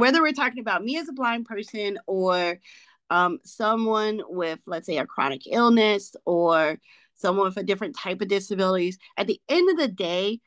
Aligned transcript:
whether 0.00 0.22
we're 0.22 0.32
talking 0.32 0.60
about 0.60 0.84
me 0.84 0.98
as 0.98 1.08
a 1.08 1.12
blind 1.12 1.46
person 1.46 1.98
or 2.06 2.58
um, 3.10 3.38
someone 3.44 4.20
with, 4.28 4.58
let's 4.66 4.86
say, 4.86 4.98
a 4.98 5.06
chronic 5.06 5.42
illness 5.46 6.14
or 6.24 6.78
someone 7.14 7.46
with 7.46 7.56
a 7.56 7.62
different 7.62 7.96
type 7.96 8.20
of 8.20 8.28
disabilities, 8.28 8.98
at 9.16 9.26
the 9.26 9.40
end 9.48 9.70
of 9.70 9.78
the 9.78 9.88
day, 9.88 10.40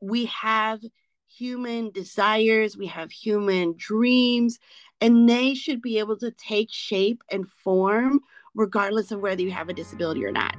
we 0.00 0.26
have 0.26 0.80
human 1.26 1.90
desires, 1.90 2.76
we 2.76 2.86
have 2.86 3.10
human 3.10 3.74
dreams, 3.76 4.58
and 5.00 5.28
they 5.28 5.54
should 5.54 5.82
be 5.82 5.98
able 5.98 6.16
to 6.18 6.30
take 6.30 6.68
shape 6.70 7.22
and 7.30 7.48
form 7.48 8.20
regardless 8.54 9.10
of 9.10 9.20
whether 9.20 9.42
you 9.42 9.50
have 9.50 9.68
a 9.68 9.74
disability 9.74 10.24
or 10.24 10.30
not. 10.30 10.56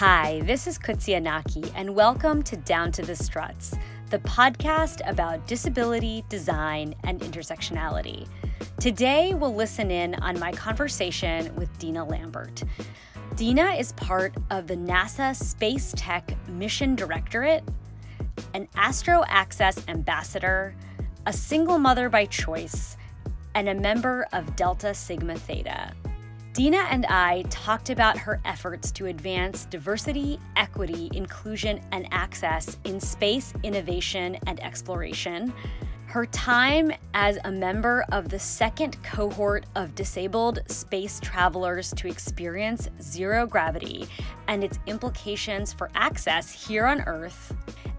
Hi, 0.00 0.40
this 0.46 0.66
is 0.66 0.78
Qudsiya 0.78 1.22
Naqui, 1.22 1.70
and 1.74 1.94
welcome 1.94 2.42
to 2.44 2.56
Down 2.56 2.90
to 2.92 3.02
the 3.02 3.14
Struts, 3.14 3.76
the 4.08 4.18
podcast 4.20 5.06
about 5.06 5.46
disability, 5.46 6.24
design, 6.30 6.94
and 7.04 7.20
intersectionality. 7.20 8.26
Today, 8.80 9.34
we'll 9.34 9.54
listen 9.54 9.90
in 9.90 10.14
on 10.14 10.38
my 10.38 10.52
conversation 10.52 11.54
with 11.54 11.68
Denna 11.78 12.02
Lambert. 12.02 12.62
Denna 13.36 13.72
is 13.72 13.92
part 13.92 14.34
of 14.48 14.68
the 14.68 14.76
NASA 14.76 15.36
Space 15.36 15.92
Tech 15.98 16.34
Mission 16.48 16.94
Directorate, 16.94 17.62
an 18.54 18.68
Astro 18.76 19.22
Access 19.28 19.86
ambassador, 19.86 20.74
a 21.26 21.32
single 21.34 21.78
mother 21.78 22.08
by 22.08 22.24
choice, 22.24 22.96
and 23.54 23.68
a 23.68 23.74
member 23.74 24.26
of 24.32 24.56
Delta 24.56 24.94
Sigma 24.94 25.36
Theta. 25.36 25.92
Denna 26.52 26.84
and 26.90 27.06
I 27.06 27.42
talked 27.48 27.90
about 27.90 28.18
her 28.18 28.40
efforts 28.44 28.90
to 28.92 29.06
advance 29.06 29.66
diversity, 29.66 30.40
equity, 30.56 31.08
inclusion, 31.14 31.80
and 31.92 32.08
access 32.10 32.76
in 32.82 32.98
space 32.98 33.54
innovation 33.62 34.36
and 34.48 34.60
exploration, 34.60 35.54
her 36.06 36.26
time 36.26 36.90
as 37.14 37.38
a 37.44 37.52
member 37.52 38.04
of 38.10 38.28
the 38.28 38.38
second 38.38 39.00
cohort 39.04 39.64
of 39.76 39.94
disabled 39.94 40.58
space 40.66 41.20
travelers 41.20 41.94
to 41.94 42.08
experience 42.08 42.88
zero 43.00 43.46
gravity 43.46 44.08
and 44.48 44.64
its 44.64 44.80
implications 44.88 45.72
for 45.72 45.88
access 45.94 46.50
here 46.66 46.84
on 46.84 47.00
Earth, 47.02 47.54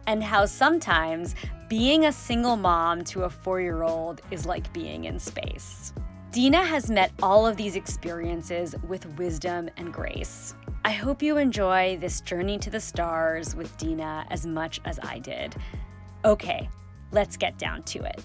and 0.08 0.22
how 0.22 0.46
sometimes 0.46 1.36
being 1.70 2.04
a 2.04 2.12
single 2.12 2.58
mom 2.58 3.02
to 3.06 3.24
a 3.24 3.30
four 3.30 3.62
year 3.62 3.84
old 3.84 4.22
is 4.30 4.46
like 4.46 4.74
being 4.74 5.06
in 5.06 5.18
space. 5.18 5.94
Denna 6.32 6.64
has 6.64 6.90
met 6.90 7.12
all 7.22 7.46
of 7.46 7.58
these 7.58 7.76
experiences 7.76 8.74
with 8.88 9.06
wisdom 9.18 9.70
and 9.76 9.92
grace. 9.92 10.56
I 10.86 10.92
hope 10.92 11.22
you 11.22 11.36
enjoy 11.36 11.98
this 12.00 12.22
journey 12.22 12.58
to 12.60 12.70
the 12.70 12.80
stars 12.80 13.54
with 13.54 13.78
Denna 13.78 14.26
as 14.30 14.46
much 14.46 14.80
as 14.86 14.98
I 15.04 15.20
did. 15.20 15.54
Okay, 16.24 16.70
let's 17.12 17.36
get 17.36 17.58
down 17.58 17.84
to 17.84 18.06
it. 18.06 18.24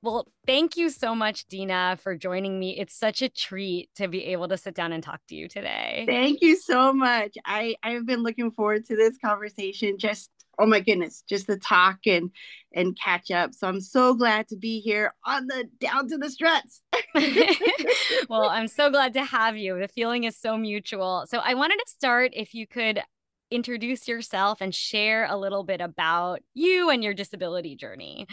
Well, 0.00 0.28
thank 0.46 0.76
you 0.76 0.90
so 0.90 1.14
much, 1.14 1.48
Denna, 1.48 1.98
for 2.00 2.14
joining 2.14 2.58
me. 2.58 2.78
It's 2.78 2.94
such 2.94 3.20
a 3.20 3.28
treat 3.28 3.90
to 3.96 4.06
be 4.06 4.26
able 4.26 4.46
to 4.48 4.56
sit 4.56 4.74
down 4.74 4.92
and 4.92 5.02
talk 5.02 5.20
to 5.28 5.34
you 5.34 5.48
today. 5.48 6.04
Thank 6.06 6.40
you 6.40 6.56
so 6.56 6.92
much. 6.92 7.36
I 7.44 7.74
I've 7.82 8.06
been 8.06 8.22
looking 8.22 8.52
forward 8.52 8.86
to 8.86 8.96
this 8.96 9.18
conversation. 9.18 9.98
Just 9.98 10.30
oh 10.56 10.66
my 10.66 10.80
goodness, 10.80 11.24
just 11.28 11.46
to 11.46 11.56
talk 11.56 11.98
and 12.06 12.30
and 12.72 12.96
catch 12.96 13.32
up. 13.32 13.54
So 13.54 13.66
I'm 13.66 13.80
so 13.80 14.14
glad 14.14 14.46
to 14.48 14.56
be 14.56 14.80
here 14.80 15.14
on 15.26 15.48
the 15.48 15.68
down 15.80 16.08
to 16.08 16.16
the 16.16 16.30
struts. 16.30 16.80
well, 18.28 18.48
I'm 18.48 18.68
so 18.68 18.90
glad 18.90 19.14
to 19.14 19.24
have 19.24 19.56
you. 19.56 19.80
The 19.80 19.88
feeling 19.88 20.24
is 20.24 20.36
so 20.36 20.56
mutual. 20.56 21.24
So 21.28 21.38
I 21.38 21.54
wanted 21.54 21.78
to 21.78 21.90
start 21.90 22.32
if 22.34 22.54
you 22.54 22.68
could 22.68 23.02
introduce 23.50 24.06
yourself 24.06 24.60
and 24.60 24.72
share 24.72 25.26
a 25.26 25.36
little 25.36 25.64
bit 25.64 25.80
about 25.80 26.40
you 26.54 26.90
and 26.90 27.02
your 27.02 27.14
disability 27.14 27.74
journey. 27.74 28.26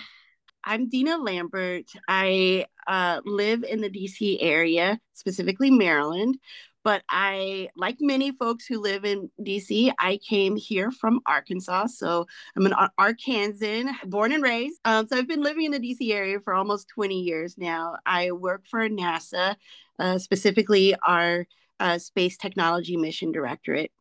I'm 0.65 0.89
Denna 0.89 1.17
Lambert. 1.17 1.91
I 2.07 2.65
uh, 2.87 3.21
live 3.23 3.63
in 3.63 3.81
the 3.81 3.89
DC 3.89 4.39
area, 4.41 4.99
specifically 5.13 5.69
Maryland. 5.69 6.39
But 6.83 7.03
I, 7.09 7.69
like 7.75 7.97
many 7.99 8.31
folks 8.31 8.65
who 8.65 8.79
live 8.79 9.05
in 9.05 9.29
DC, 9.41 9.91
I 9.99 10.19
came 10.27 10.55
here 10.55 10.91
from 10.91 11.19
Arkansas. 11.25 11.87
So 11.87 12.27
I'm 12.55 12.65
an 12.65 12.73
Arkansan, 12.99 13.91
born 14.05 14.31
and 14.31 14.43
raised. 14.43 14.79
Um, 14.85 15.07
so 15.07 15.17
I've 15.17 15.27
been 15.27 15.41
living 15.41 15.65
in 15.65 15.71
the 15.71 15.79
DC 15.79 16.11
area 16.11 16.39
for 16.39 16.53
almost 16.53 16.87
20 16.89 17.19
years 17.21 17.57
now. 17.57 17.95
I 18.05 18.31
work 18.31 18.65
for 18.69 18.87
NASA, 18.87 19.55
uh, 19.97 20.17
specifically 20.19 20.95
our 21.07 21.47
uh, 21.79 21.97
Space 21.97 22.37
Technology 22.37 22.97
Mission 22.97 23.31
Directorate 23.31 23.91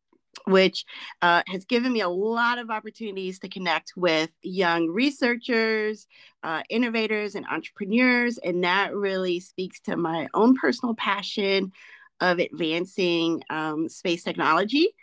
which 0.46 0.84
uh, 1.22 1.42
has 1.46 1.64
given 1.64 1.92
me 1.92 2.00
a 2.00 2.08
lot 2.08 2.58
of 2.58 2.70
opportunities 2.70 3.38
to 3.40 3.48
connect 3.48 3.92
with 3.96 4.30
young 4.42 4.88
researchers, 4.88 6.06
uh, 6.42 6.62
innovators, 6.68 7.34
and 7.34 7.46
entrepreneurs. 7.46 8.38
And 8.38 8.64
that 8.64 8.94
really 8.94 9.40
speaks 9.40 9.80
to 9.80 9.96
my 9.96 10.28
own 10.34 10.56
personal 10.56 10.94
passion 10.94 11.72
of 12.20 12.38
advancing 12.38 13.42
um, 13.50 13.88
space 13.88 14.22
technology 14.22 14.94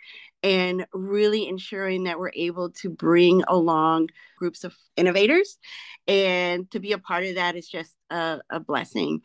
and 0.42 0.86
really 0.92 1.46
ensuring 1.46 2.04
that 2.04 2.18
we're 2.18 2.32
able 2.34 2.70
to 2.70 2.90
bring 2.90 3.42
along 3.46 4.08
groups 4.38 4.64
of 4.64 4.74
innovators. 4.96 5.58
And 6.08 6.70
to 6.72 6.80
be 6.80 6.92
a 6.92 6.98
part 6.98 7.24
of 7.24 7.36
that 7.36 7.54
is 7.54 7.68
just 7.68 7.94
a, 8.10 8.40
a 8.50 8.60
blessing. 8.60 9.22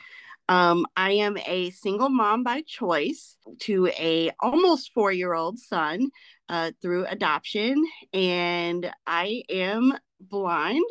Um, 0.49 0.85
I 0.95 1.11
am 1.11 1.37
a 1.45 1.71
single 1.71 2.09
mom 2.09 2.43
by 2.43 2.61
choice 2.61 3.37
to 3.61 3.87
a 3.87 4.31
almost 4.39 4.93
four 4.93 5.11
year 5.11 5.33
old 5.33 5.59
son 5.59 6.09
uh, 6.49 6.71
through 6.81 7.05
adoption, 7.05 7.83
and 8.13 8.91
I 9.05 9.43
am 9.49 9.93
blind, 10.21 10.85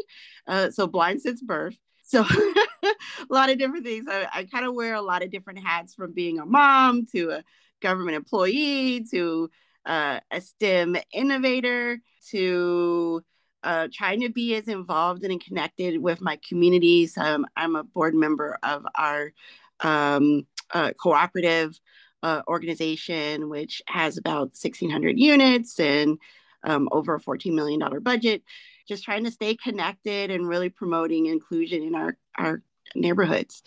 uh, 0.47 0.71
so 0.71 0.87
blind 0.87 1.23
since 1.23 1.43
birth. 1.43 1.77
So 2.03 2.25
a 2.83 2.95
lot 3.31 3.51
of 3.51 3.59
different 3.59 3.85
things. 3.85 4.07
I, 4.09 4.29
I 4.33 4.45
kind 4.45 4.67
of 4.67 4.75
wear 4.75 4.95
a 4.95 5.03
lot 5.03 5.23
of 5.23 5.31
different 5.31 5.61
hats 5.61 5.95
from 5.95 6.13
being 6.13 6.39
a 6.39 6.47
mom 6.47 7.07
to 7.13 7.31
a 7.31 7.45
government 7.81 8.17
employee 8.17 9.07
to 9.11 9.51
uh, 9.87 10.21
a 10.31 10.41
STEM 10.41 10.97
innovator 11.13 11.99
to 12.31 13.23
uh, 13.67 13.89
trying 13.93 14.21
to 14.21 14.29
be 14.29 14.55
as 14.55 14.69
involved 14.69 15.25
and 15.25 15.45
connected 15.45 16.01
with 16.01 16.21
my 16.21 16.39
communities. 16.49 17.19
Um, 17.19 17.45
I'm 17.57 17.75
a 17.75 17.83
board 17.83 18.15
member 18.15 18.57
of 18.63 18.87
our 18.95 19.33
um, 19.81 20.47
uh, 20.73 20.93
cooperative 20.93 21.79
uh, 22.23 22.43
organization, 22.47 23.49
which 23.49 23.83
has 23.89 24.19
about 24.19 24.55
1,600 24.55 25.19
units 25.19 25.81
and 25.81 26.19
um, 26.63 26.89
over 26.93 27.17
a 27.17 27.21
$14 27.21 27.53
million 27.55 27.83
budget. 28.03 28.45
Just 28.87 29.03
trying 29.03 29.25
to 29.25 29.33
stay 29.33 29.57
connected 29.57 30.31
and 30.31 30.49
really 30.49 30.69
promoting 30.69 31.27
inclusion 31.27 31.83
in 31.83 31.97
our, 31.97 32.17
our 32.39 32.63
neighborhoods. 33.01 33.63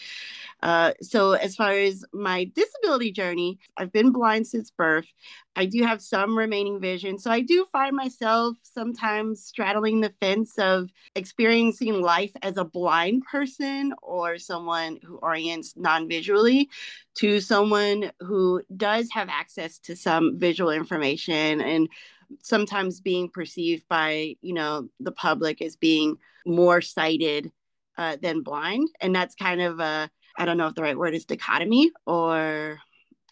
Uh, 0.61 0.91
so, 1.01 1.31
as 1.33 1.55
far 1.55 1.71
as 1.71 2.03
my 2.11 2.51
disability 2.53 3.11
journey, 3.11 3.59
I've 3.77 3.93
been 3.93 4.11
blind 4.11 4.45
since 4.45 4.71
birth. 4.71 5.07
I 5.55 5.65
do 5.65 5.83
have 5.83 6.01
some 6.01 6.37
remaining 6.37 6.81
vision. 6.81 7.17
So, 7.17 7.31
I 7.31 7.39
do 7.39 7.65
find 7.71 7.95
myself 7.95 8.57
sometimes 8.63 9.43
straddling 9.43 10.01
the 10.01 10.13
fence 10.19 10.57
of 10.57 10.89
experiencing 11.15 12.01
life 12.01 12.31
as 12.41 12.57
a 12.57 12.65
blind 12.65 13.23
person 13.31 13.93
or 14.01 14.37
someone 14.37 14.99
who 15.01 15.17
orients 15.17 15.75
non 15.77 16.09
visually 16.09 16.69
to 17.15 17.39
someone 17.39 18.11
who 18.19 18.61
does 18.75 19.09
have 19.11 19.29
access 19.29 19.79
to 19.79 19.95
some 19.95 20.37
visual 20.37 20.71
information 20.71 21.61
and 21.61 21.87
sometimes 22.43 23.01
being 23.01 23.29
perceived 23.29 23.83
by 23.89 24.35
you 24.41 24.53
know 24.53 24.87
the 24.99 25.11
public 25.11 25.61
as 25.61 25.75
being 25.75 26.17
more 26.45 26.81
sighted 26.81 27.51
uh, 27.99 28.15
than 28.21 28.41
blind. 28.41 28.87
And 29.01 29.13
that's 29.13 29.35
kind 29.35 29.61
of 29.61 29.79
a, 29.81 30.09
I 30.37 30.45
don't 30.45 30.57
know 30.57 30.67
if 30.67 30.73
the 30.73 30.81
right 30.81 30.97
word 30.97 31.13
is 31.13 31.25
dichotomy 31.25 31.91
or 32.07 32.79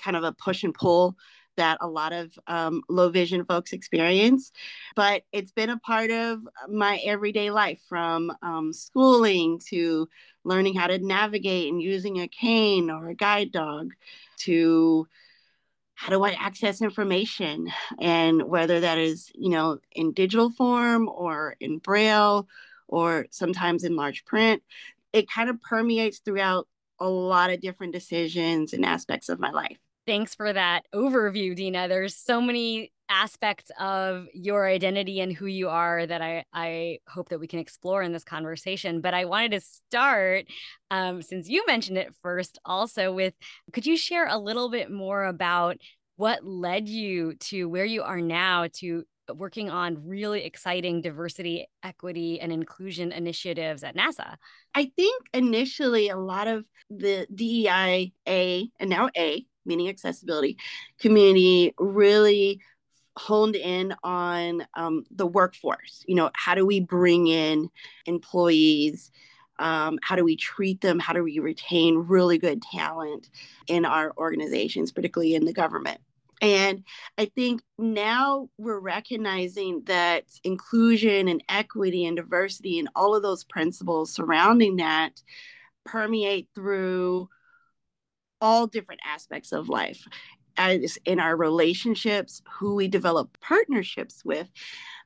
kind 0.04 0.18
of 0.18 0.24
a 0.24 0.34
push 0.34 0.64
and 0.64 0.74
pull 0.74 1.16
that 1.56 1.78
a 1.80 1.88
lot 1.88 2.12
of 2.12 2.38
um, 2.48 2.84
low 2.90 3.10
vision 3.10 3.46
folks 3.46 3.72
experience. 3.72 4.52
But 4.96 5.24
it's 5.31 5.54
been 5.54 5.69
a 5.69 5.80
part 5.80 6.12
of 6.12 6.42
my 6.69 7.00
everyday 7.06 7.50
life 7.50 7.80
from 7.88 8.31
um, 8.44 8.74
schooling 8.74 9.60
to 9.69 10.10
learning 10.44 10.75
how 10.75 10.88
to 10.88 11.00
navigate 11.00 11.72
and 11.72 11.81
using 11.81 12.20
a 12.20 12.28
cane 12.28 12.92
or 12.92 13.08
a 13.08 13.16
guide 13.16 13.54
dog 13.54 13.94
to 14.40 15.08
how 15.96 16.10
do 16.10 16.22
I 16.24 16.31
access 16.31 16.81
information 16.81 17.72
and 18.00 18.44
whether 18.44 18.81
that 18.81 18.98
is, 18.98 19.31
you 19.34 19.50
know, 19.50 19.80
in 19.94 20.12
digital 20.12 20.52
form 20.52 21.08
or 21.10 21.56
in 21.62 21.80
braille 21.80 22.48
or 22.88 23.25
sometimes 23.31 23.84
in 23.84 23.95
large 23.95 24.25
print. 24.25 24.63
It 25.13 25.30
kind 25.30 25.50
of 25.50 25.62
permeates 25.62 26.19
throughout 26.19 26.68
a 27.00 27.07
lot 27.07 27.50
of 27.50 27.62
different 27.62 27.94
decisions 27.94 28.74
and 28.74 28.86
aspects 28.86 29.30
of 29.30 29.39
my 29.39 29.51
life. 29.51 29.78
Thanks 30.06 30.34
for 30.34 30.51
that 30.51 30.86
overview, 30.95 31.56
Denna. 31.56 31.88
There's 31.88 32.16
so 32.16 32.39
many 32.39 32.92
aspects 33.10 33.72
of 33.80 34.28
your 34.34 34.68
identity 34.68 35.19
and 35.19 35.34
who 35.34 35.45
you 35.45 35.69
are 35.69 36.06
that 36.06 36.22
I, 36.22 36.44
I 36.54 37.00
hope 37.07 37.30
that 37.30 37.39
we 37.39 37.48
can 37.48 37.60
explore 37.60 38.01
in 38.01 38.13
this 38.13 38.24
conversation. 38.24 39.01
But 39.01 39.13
I 39.13 39.25
wanted 39.25 39.51
to 39.51 39.62
start, 39.62 40.45
um, 40.92 41.22
since 41.22 41.50
you 41.50 41.66
mentioned 41.68 41.98
it 41.98 42.13
first, 42.22 42.57
also 42.66 43.13
with 43.13 43.34
could 43.74 43.86
you 43.86 43.98
share 43.98 44.28
a 44.28 44.38
little 44.38 44.69
bit 44.69 44.92
more 44.92 45.25
about 45.25 45.78
what 46.16 46.45
led 46.45 46.89
you 46.89 47.36
to 47.36 47.66
where 47.66 47.86
you 47.86 48.04
are 48.04 48.22
now 48.22 48.68
to 48.74 49.04
working 49.35 49.69
on 49.69 50.07
really 50.07 50.44
exciting 50.44 51.01
diversity, 51.01 51.68
equity, 51.83 52.39
and 52.39 52.51
inclusion 52.51 53.12
initiatives 53.12 53.83
at 53.83 53.95
NASA? 53.95 54.35
I 54.75 54.91
think 54.95 55.24
initially 55.33 56.09
a 56.09 56.18
lot 56.18 56.47
of 56.47 56.65
the 56.89 57.27
DEI 57.33 58.13
A 58.27 58.69
and 58.79 58.89
now 58.89 59.09
A 59.18 59.45
meaning 59.65 59.89
accessibility 59.89 60.57
community 61.00 61.74
really 61.77 62.62
honed 63.18 63.56
in 63.56 63.94
on 64.03 64.65
um, 64.75 65.03
the 65.12 65.27
workforce. 65.27 66.03
You 66.07 66.15
know 66.15 66.31
how 66.33 66.56
do 66.56 66.65
we 66.65 66.79
bring 66.79 67.27
in 67.27 67.69
employees? 68.06 69.12
Um, 69.59 69.97
how 70.03 70.15
do 70.15 70.24
we 70.24 70.35
treat 70.35 70.81
them? 70.81 71.00
How 71.00 71.13
do 71.13 71.24
we 71.24 71.39
retain 71.39 71.97
really 71.97 72.38
good 72.38 72.62
talent 72.62 73.29
in 73.68 73.85
our 73.85 74.13
organizations 74.18 74.91
particularly 74.91 75.35
in 75.35 75.45
the 75.45 75.53
government 75.53 76.00
and 76.42 76.84
I 77.18 77.25
think 77.25 77.62
now 77.78 78.50
we're 78.57 78.80
recognizing 78.80 79.84
that 79.86 80.25
inclusion 80.44 81.28
and 81.28 81.44
equity 81.50 82.06
and 82.06 82.16
diversity 82.16 82.80
and 82.80 82.89
all 82.95 83.16
of 83.16 83.24
those 83.24 83.44
principles 83.44 84.13
surrounding 84.13 84.78
that 84.78 85.22
permeate 85.86 86.48
through 86.54 87.30
all 88.39 88.68
different 88.68 89.01
aspects 89.04 89.51
of 89.51 89.69
life 89.69 90.06
as 90.57 90.98
in 91.06 91.19
our 91.19 91.36
relationships 91.36 92.42
who 92.51 92.75
we 92.75 92.88
develop 92.88 93.38
partnerships 93.42 94.24
with 94.25 94.50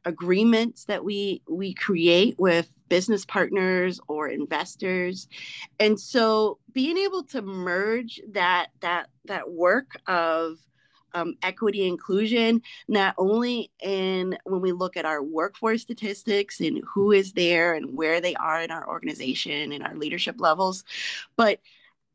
agreements 0.05 0.85
that 0.85 1.03
we 1.03 1.41
we 1.47 1.73
create 1.73 2.35
with 2.39 2.71
business 2.89 3.25
partners 3.25 3.99
or 4.07 4.27
investors. 4.27 5.27
And 5.79 5.99
so 5.99 6.57
being 6.73 6.97
able 6.97 7.23
to 7.25 7.41
merge 7.41 8.19
that 8.31 8.67
that 8.81 9.07
that 9.25 9.51
work 9.51 9.91
of 10.07 10.57
um, 11.13 11.35
equity 11.41 11.87
inclusion 11.87 12.61
not 12.87 13.13
only 13.17 13.71
in 13.81 14.37
when 14.45 14.61
we 14.61 14.71
look 14.71 14.97
at 14.97 15.05
our 15.05 15.23
workforce 15.23 15.81
statistics 15.81 16.59
and 16.59 16.81
who 16.93 17.11
is 17.11 17.33
there 17.33 17.73
and 17.73 17.95
where 17.95 18.21
they 18.21 18.35
are 18.35 18.61
in 18.61 18.71
our 18.71 18.87
organization 18.87 19.71
and 19.71 19.83
our 19.83 19.95
leadership 19.95 20.39
levels 20.39 20.83
but 21.35 21.59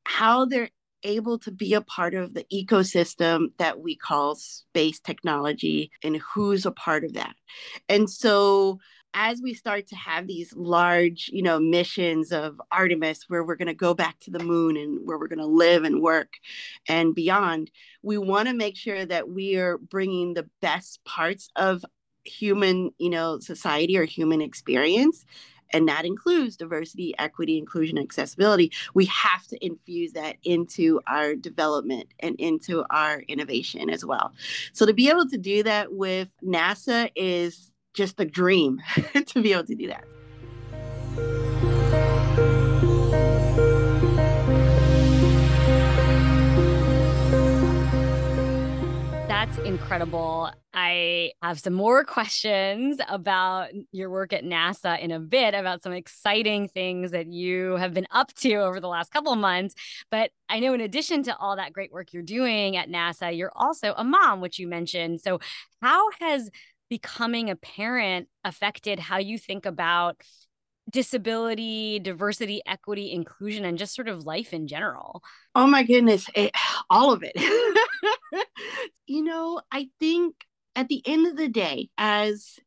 how 0.04 0.44
they're 0.44 0.70
able 1.02 1.38
to 1.38 1.50
be 1.50 1.75
a 1.75 1.81
part 1.81 2.14
of 2.14 2.34
the 2.34 2.44
ecosystem 2.52 3.52
that 3.58 3.81
we 3.81 3.94
call 3.96 4.34
space 4.34 5.00
technology 5.00 5.90
and 6.02 6.16
who's 6.16 6.66
a 6.66 6.70
part 6.70 7.04
of 7.04 7.14
that. 7.14 7.34
And 7.88 8.10
so 8.10 8.81
as 9.18 9.40
we 9.40 9.54
start 9.54 9.86
to 9.86 9.96
have 9.96 10.26
these 10.26 10.54
large, 10.54 11.30
you 11.32 11.42
know, 11.42 11.58
missions 11.58 12.32
of 12.32 12.60
Artemis 12.70 13.24
where 13.28 13.42
we're 13.42 13.56
going 13.56 13.66
to 13.66 13.74
go 13.74 13.94
back 13.94 14.20
to 14.20 14.30
the 14.30 14.44
moon 14.44 14.76
and 14.76 14.98
where 15.06 15.18
we're 15.18 15.26
going 15.26 15.38
to 15.38 15.46
live 15.46 15.84
and 15.84 16.02
work 16.02 16.34
and 16.86 17.14
beyond, 17.14 17.70
we 18.02 18.18
want 18.18 18.46
to 18.46 18.54
make 18.54 18.76
sure 18.76 19.06
that 19.06 19.30
we 19.30 19.56
are 19.56 19.78
bringing 19.78 20.34
the 20.34 20.46
best 20.60 21.02
parts 21.04 21.48
of 21.56 21.82
human, 22.24 22.90
you 22.98 23.08
know, 23.08 23.38
society 23.40 23.96
or 23.96 24.04
human 24.04 24.42
experience 24.42 25.24
and 25.72 25.88
that 25.88 26.04
includes 26.04 26.56
diversity, 26.56 27.12
equity, 27.18 27.58
inclusion, 27.58 27.98
accessibility. 27.98 28.70
We 28.94 29.06
have 29.06 29.46
to 29.48 29.64
infuse 29.64 30.12
that 30.12 30.36
into 30.44 31.00
our 31.08 31.34
development 31.34 32.08
and 32.20 32.36
into 32.36 32.84
our 32.90 33.20
innovation 33.22 33.90
as 33.90 34.04
well. 34.04 34.32
So 34.72 34.86
to 34.86 34.92
be 34.92 35.08
able 35.08 35.28
to 35.28 35.38
do 35.38 35.64
that 35.64 35.92
with 35.92 36.28
NASA 36.44 37.10
is 37.16 37.72
just 37.96 38.20
a 38.20 38.25
dream 38.25 38.81
to 39.26 39.43
be 39.43 39.52
able 39.52 39.64
to 39.64 39.75
do 39.75 39.88
that. 39.88 40.04
That's 49.28 49.58
incredible. 49.58 50.50
I 50.75 51.32
have 51.43 51.58
some 51.58 51.72
more 51.72 52.04
questions 52.04 52.98
about 53.08 53.69
your 53.93 54.10
work 54.10 54.32
at 54.32 54.44
NASA 54.44 55.00
in 55.00 55.10
a 55.10 55.20
bit, 55.20 55.54
about 55.54 55.82
some 55.82 55.92
exciting 55.92 56.69
things 56.69 57.12
that 57.12 57.28
you 57.28 57.76
have 57.76 57.94
been 57.94 58.06
up 58.10 58.32
to 58.34 58.54
over 58.56 58.81
the 58.81 58.88
last 58.88 59.10
couple 59.10 59.32
of 59.32 59.38
months. 59.38 59.75
But 60.10 60.32
I 60.49 60.58
know, 60.58 60.75
in 60.75 60.81
addition 60.81 61.22
to 61.25 61.37
all 61.37 61.56
that 61.56 61.72
great 61.72 61.92
work 61.92 62.12
you're 62.12 62.22
doing 62.22 62.76
at 62.76 62.88
NASA, 62.88 63.37
you're 63.37 63.52
also 63.54 63.94
a 63.96 64.04
mom, 64.04 64.40
which 64.40 64.58
you 64.58 64.69
mentioned. 64.69 65.20
So, 65.20 65.38
how 65.81 66.10
has 66.20 66.50
becoming 66.88 67.50
a 67.50 67.56
parent 67.56 68.28
affected 68.44 68.98
how 68.98 69.18
you 69.18 69.38
think 69.38 69.66
about 69.66 70.20
disability, 70.90 71.98
diversity, 71.98 72.62
equity, 72.66 73.12
inclusion, 73.12 73.64
and 73.64 73.78
just 73.78 73.94
sort 73.94 74.08
of 74.08 74.24
life 74.24 74.52
in 74.52 74.66
general? 74.68 75.22
Oh 75.54 75.66
my 75.66 75.82
goodness, 75.82 76.26
it, 76.34 76.52
all 76.88 77.12
of 77.12 77.24
it. 77.24 77.32
you 79.06 79.22
know, 79.22 79.60
I 79.70 79.88
think 79.98 80.34
at 80.74 80.88
the 80.88 81.02
end 81.06 81.26
of 81.26 81.36
the 81.36 81.48
day, 81.48 81.88
as 81.98 82.58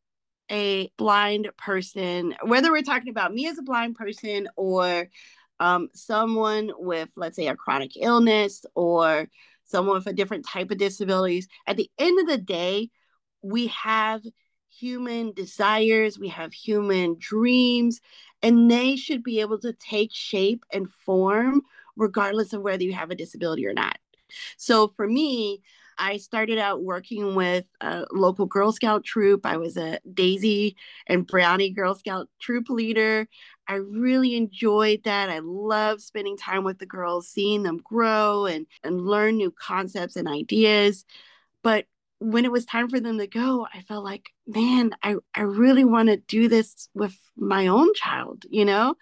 a 0.50 0.90
blind 0.98 1.48
person, 1.56 2.34
whether 2.42 2.70
we're 2.70 2.82
talking 2.82 3.10
about 3.10 3.32
me 3.32 3.46
as 3.46 3.58
a 3.58 3.62
blind 3.62 3.94
person 3.94 4.48
or 4.56 5.08
um, 5.60 5.88
someone 5.94 6.72
with, 6.76 7.08
let's 7.16 7.36
say, 7.36 7.46
a 7.46 7.56
chronic 7.56 7.92
illness 7.96 8.64
or 8.74 9.28
someone 9.64 9.94
with 9.94 10.06
a 10.08 10.12
different 10.12 10.44
type 10.44 10.70
of 10.70 10.78
disabilities, 10.78 11.46
at 11.66 11.76
the 11.76 11.88
end 11.98 12.18
of 12.20 12.26
the 12.26 12.38
day, 12.38 12.90
we 13.42 13.68
have 13.68 14.22
human 14.68 15.32
desires, 15.32 16.18
we 16.18 16.28
have 16.28 16.52
human 16.52 17.16
dreams, 17.18 18.00
and 18.42 18.70
they 18.70 18.96
should 18.96 19.22
be 19.22 19.40
able 19.40 19.58
to 19.58 19.72
take 19.72 20.10
shape 20.12 20.64
and 20.72 20.90
form 21.04 21.62
regardless 21.96 22.52
of 22.52 22.62
whether 22.62 22.82
you 22.82 22.92
have 22.92 23.10
a 23.10 23.14
disability 23.14 23.66
or 23.66 23.74
not. 23.74 23.98
So 24.56 24.88
for 24.96 25.06
me, 25.06 25.60
I 25.98 26.16
started 26.16 26.58
out 26.58 26.82
working 26.82 27.34
with 27.34 27.66
a 27.82 28.06
local 28.10 28.46
Girl 28.46 28.72
Scout 28.72 29.04
troop. 29.04 29.44
I 29.44 29.58
was 29.58 29.76
a 29.76 30.00
Daisy 30.14 30.76
and 31.06 31.26
Brownie 31.26 31.70
Girl 31.70 31.94
Scout 31.94 32.28
troop 32.40 32.70
leader. 32.70 33.28
I 33.68 33.74
really 33.74 34.34
enjoyed 34.34 35.02
that. 35.04 35.28
I 35.28 35.40
love 35.40 36.00
spending 36.00 36.38
time 36.38 36.64
with 36.64 36.78
the 36.78 36.86
girls, 36.86 37.28
seeing 37.28 37.64
them 37.64 37.80
grow 37.84 38.46
and, 38.46 38.66
and 38.82 39.02
learn 39.02 39.36
new 39.36 39.50
concepts 39.50 40.16
and 40.16 40.26
ideas. 40.26 41.04
But 41.62 41.84
when 42.20 42.44
it 42.44 42.52
was 42.52 42.66
time 42.66 42.88
for 42.88 43.00
them 43.00 43.18
to 43.18 43.26
go, 43.26 43.66
I 43.72 43.80
felt 43.80 44.04
like, 44.04 44.30
man, 44.46 44.92
I, 45.02 45.16
I 45.34 45.40
really 45.42 45.84
want 45.84 46.10
to 46.10 46.18
do 46.18 46.48
this 46.48 46.88
with 46.94 47.16
my 47.36 47.66
own 47.66 47.92
child, 47.94 48.44
you 48.48 48.64
know? 48.64 48.94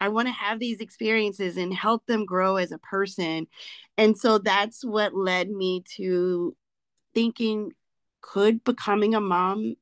I 0.00 0.08
want 0.08 0.28
to 0.28 0.32
have 0.32 0.58
these 0.58 0.80
experiences 0.80 1.56
and 1.56 1.74
help 1.74 2.06
them 2.06 2.24
grow 2.24 2.56
as 2.56 2.72
a 2.72 2.78
person. 2.78 3.46
And 3.98 4.16
so 4.16 4.38
that's 4.38 4.84
what 4.84 5.14
led 5.14 5.50
me 5.50 5.84
to 5.96 6.56
thinking 7.14 7.72
could 8.20 8.64
becoming 8.64 9.14
a 9.14 9.20
mom 9.20 9.74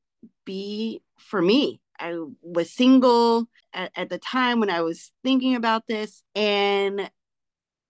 be 0.45 1.01
for 1.17 1.41
me? 1.41 1.81
I 1.99 2.17
was 2.41 2.71
single 2.73 3.47
at, 3.73 3.91
at 3.95 4.09
the 4.09 4.17
time 4.17 4.59
when 4.59 4.71
I 4.71 4.81
was 4.81 5.11
thinking 5.23 5.55
about 5.55 5.87
this, 5.87 6.23
and 6.35 7.11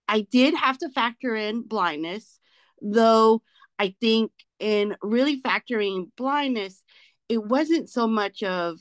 I 0.06 0.20
did 0.20 0.54
have 0.54 0.76
to 0.78 0.90
factor 0.90 1.34
in 1.34 1.62
blindness, 1.62 2.38
though 2.82 3.42
I 3.82 3.96
think 4.00 4.30
in 4.60 4.96
really 5.02 5.42
factoring 5.42 6.10
blindness, 6.16 6.84
it 7.28 7.42
wasn't 7.44 7.90
so 7.90 8.06
much 8.06 8.44
of 8.44 8.78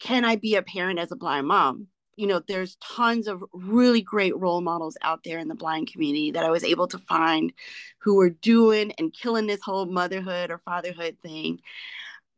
can 0.00 0.24
I 0.24 0.36
be 0.36 0.54
a 0.54 0.62
parent 0.62 0.98
as 0.98 1.12
a 1.12 1.16
blind 1.16 1.48
mom? 1.48 1.88
You 2.16 2.28
know, 2.28 2.40
there's 2.40 2.76
tons 2.76 3.28
of 3.28 3.44
really 3.52 4.00
great 4.00 4.34
role 4.34 4.62
models 4.62 4.96
out 5.02 5.20
there 5.22 5.38
in 5.38 5.48
the 5.48 5.54
blind 5.54 5.92
community 5.92 6.30
that 6.30 6.46
I 6.46 6.50
was 6.50 6.64
able 6.64 6.88
to 6.88 6.98
find 6.98 7.52
who 7.98 8.14
were 8.14 8.30
doing 8.30 8.92
and 8.92 9.12
killing 9.12 9.46
this 9.46 9.60
whole 9.62 9.84
motherhood 9.84 10.50
or 10.50 10.62
fatherhood 10.64 11.18
thing. 11.22 11.60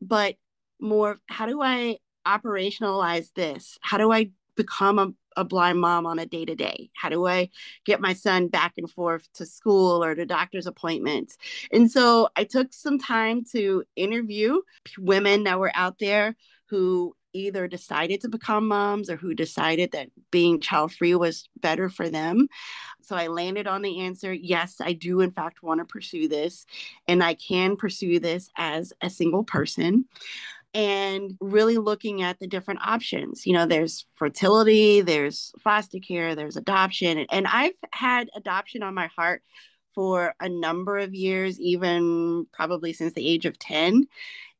But 0.00 0.34
more, 0.80 1.20
how 1.26 1.46
do 1.46 1.62
I 1.62 1.98
operationalize 2.26 3.32
this? 3.34 3.78
How 3.82 3.98
do 3.98 4.10
I 4.10 4.32
become 4.56 4.98
a 4.98 5.12
a 5.36 5.44
blind 5.44 5.80
mom 5.80 6.06
on 6.06 6.18
a 6.18 6.26
day 6.26 6.44
to 6.44 6.54
day? 6.54 6.90
How 6.94 7.08
do 7.08 7.26
I 7.26 7.50
get 7.84 8.00
my 8.00 8.12
son 8.12 8.48
back 8.48 8.74
and 8.76 8.90
forth 8.90 9.28
to 9.34 9.46
school 9.46 10.04
or 10.04 10.14
to 10.14 10.26
doctor's 10.26 10.66
appointments? 10.66 11.36
And 11.72 11.90
so 11.90 12.28
I 12.36 12.44
took 12.44 12.72
some 12.72 12.98
time 12.98 13.44
to 13.52 13.84
interview 13.96 14.60
women 14.98 15.44
that 15.44 15.58
were 15.58 15.72
out 15.74 15.98
there 15.98 16.36
who 16.66 17.14
either 17.34 17.66
decided 17.66 18.20
to 18.20 18.28
become 18.28 18.68
moms 18.68 19.10
or 19.10 19.16
who 19.16 19.34
decided 19.34 19.92
that 19.92 20.08
being 20.30 20.60
child 20.60 20.92
free 20.92 21.14
was 21.14 21.48
better 21.60 21.88
for 21.88 22.08
them. 22.08 22.48
So 23.02 23.16
I 23.16 23.26
landed 23.26 23.66
on 23.66 23.82
the 23.82 24.00
answer 24.00 24.32
yes, 24.32 24.76
I 24.80 24.92
do, 24.94 25.20
in 25.20 25.32
fact, 25.32 25.62
want 25.62 25.80
to 25.80 25.84
pursue 25.84 26.28
this, 26.28 26.64
and 27.06 27.22
I 27.22 27.34
can 27.34 27.76
pursue 27.76 28.18
this 28.20 28.48
as 28.56 28.92
a 29.02 29.10
single 29.10 29.44
person 29.44 30.06
and 30.74 31.36
really 31.40 31.78
looking 31.78 32.22
at 32.22 32.38
the 32.40 32.48
different 32.48 32.80
options. 32.84 33.46
You 33.46 33.52
know, 33.52 33.64
there's 33.64 34.06
fertility, 34.16 35.00
there's 35.00 35.52
foster 35.62 36.00
care, 36.00 36.34
there's 36.34 36.56
adoption. 36.56 37.26
And 37.30 37.46
I've 37.46 37.74
had 37.92 38.28
adoption 38.34 38.82
on 38.82 38.92
my 38.92 39.06
heart 39.16 39.42
for 39.94 40.34
a 40.40 40.48
number 40.48 40.98
of 40.98 41.14
years, 41.14 41.60
even 41.60 42.46
probably 42.52 42.92
since 42.92 43.12
the 43.14 43.26
age 43.26 43.46
of 43.46 43.58
10. 43.58 44.08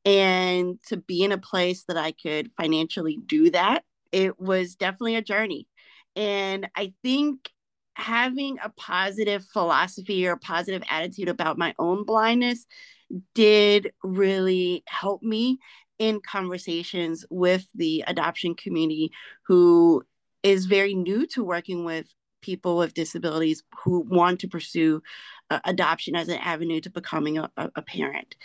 And 0.05 0.79
to 0.87 0.99
be 0.99 1.25
in 1.25 1.33
a 1.33 1.39
place 1.39 1.85
that 1.89 1.97
I 1.97 2.13
could 2.13 2.51
financially 2.57 3.19
do 3.27 3.51
that, 3.51 3.83
it 4.13 4.39
was 4.39 4.77
definitely 4.77 5.17
a 5.17 5.23
journey. 5.23 5.67
And 6.15 6.69
I 6.77 6.93
think 7.03 7.51
having 7.95 8.59
a 8.63 8.69
positive 8.71 9.45
philosophy 9.53 10.27
or 10.27 10.37
positive 10.37 10.83
attitude 10.89 11.29
about 11.29 11.59
my 11.59 11.75
own 11.79 12.05
blindness 12.05 12.67
did 13.35 13.93
really 14.03 14.85
help 14.87 15.23
me 15.23 15.59
in 15.99 16.21
conversations 16.21 17.25
with 17.31 17.67
the 17.75 18.05
adoption 18.07 18.55
community 18.55 19.13
who 19.47 20.03
is 20.43 20.67
very 20.67 20.95
new 20.95 21.27
to 21.27 21.43
working 21.45 21.85
with 21.85 22.07
people 22.43 22.77
with 22.77 22.93
disabilities 22.93 23.63
who 23.83 24.01
want 24.01 24.41
to 24.41 24.49
pursue 24.49 25.03
uh, 25.49 25.61
adoption 25.65 26.15
as 26.15 26.29
an 26.29 26.39
avenue 26.39 26.81
to 26.81 26.91
becoming 26.91 27.39
a, 27.39 27.51
a, 27.57 27.83
parent. 27.83 28.37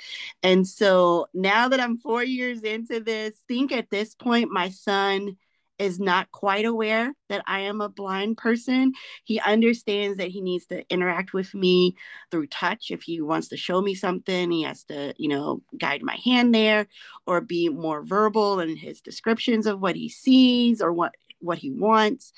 And 0.41 0.65
so 0.65 1.27
now 1.33 1.67
that 1.67 1.81
I'm 1.81 1.97
four 1.97 2.23
years 2.23 2.61
into 2.61 3.01
this, 3.01 3.33
I 3.35 3.43
think 3.47 3.71
at 3.73 3.89
this 3.89 4.15
point, 4.15 4.51
my 4.51 4.69
son 4.69 5.35
is 5.79 5.99
not 5.99 6.31
quite 6.31 6.65
aware 6.65 7.13
that 7.29 7.41
I 7.47 7.61
am 7.61 7.79
a 7.79 7.89
blind 7.89 8.37
person. 8.37 8.93
He 9.23 9.39
understands 9.39 10.17
that 10.17 10.27
he 10.27 10.41
needs 10.41 10.65
to 10.67 10.83
interact 10.89 11.33
with 11.33 11.53
me 11.55 11.95
through 12.29 12.47
touch. 12.47 12.91
If 12.91 13.01
he 13.01 13.21
wants 13.21 13.47
to 13.47 13.57
show 13.57 13.81
me 13.81 13.95
something, 13.95 14.51
he 14.51 14.63
has 14.63 14.83
to, 14.85 15.13
you 15.17 15.29
know, 15.29 15.61
guide 15.77 16.03
my 16.03 16.17
hand 16.23 16.53
there 16.53 16.87
or 17.25 17.39
be 17.39 17.69
more 17.69 18.03
verbal 18.03 18.59
in 18.59 18.75
his 18.75 18.99
descriptions 19.01 19.65
of 19.65 19.79
what 19.79 19.95
he 19.95 20.09
sees 20.09 20.81
or 20.81 20.91
what 20.91 21.15
what 21.39 21.57
he 21.57 21.71
wants. 21.71 22.33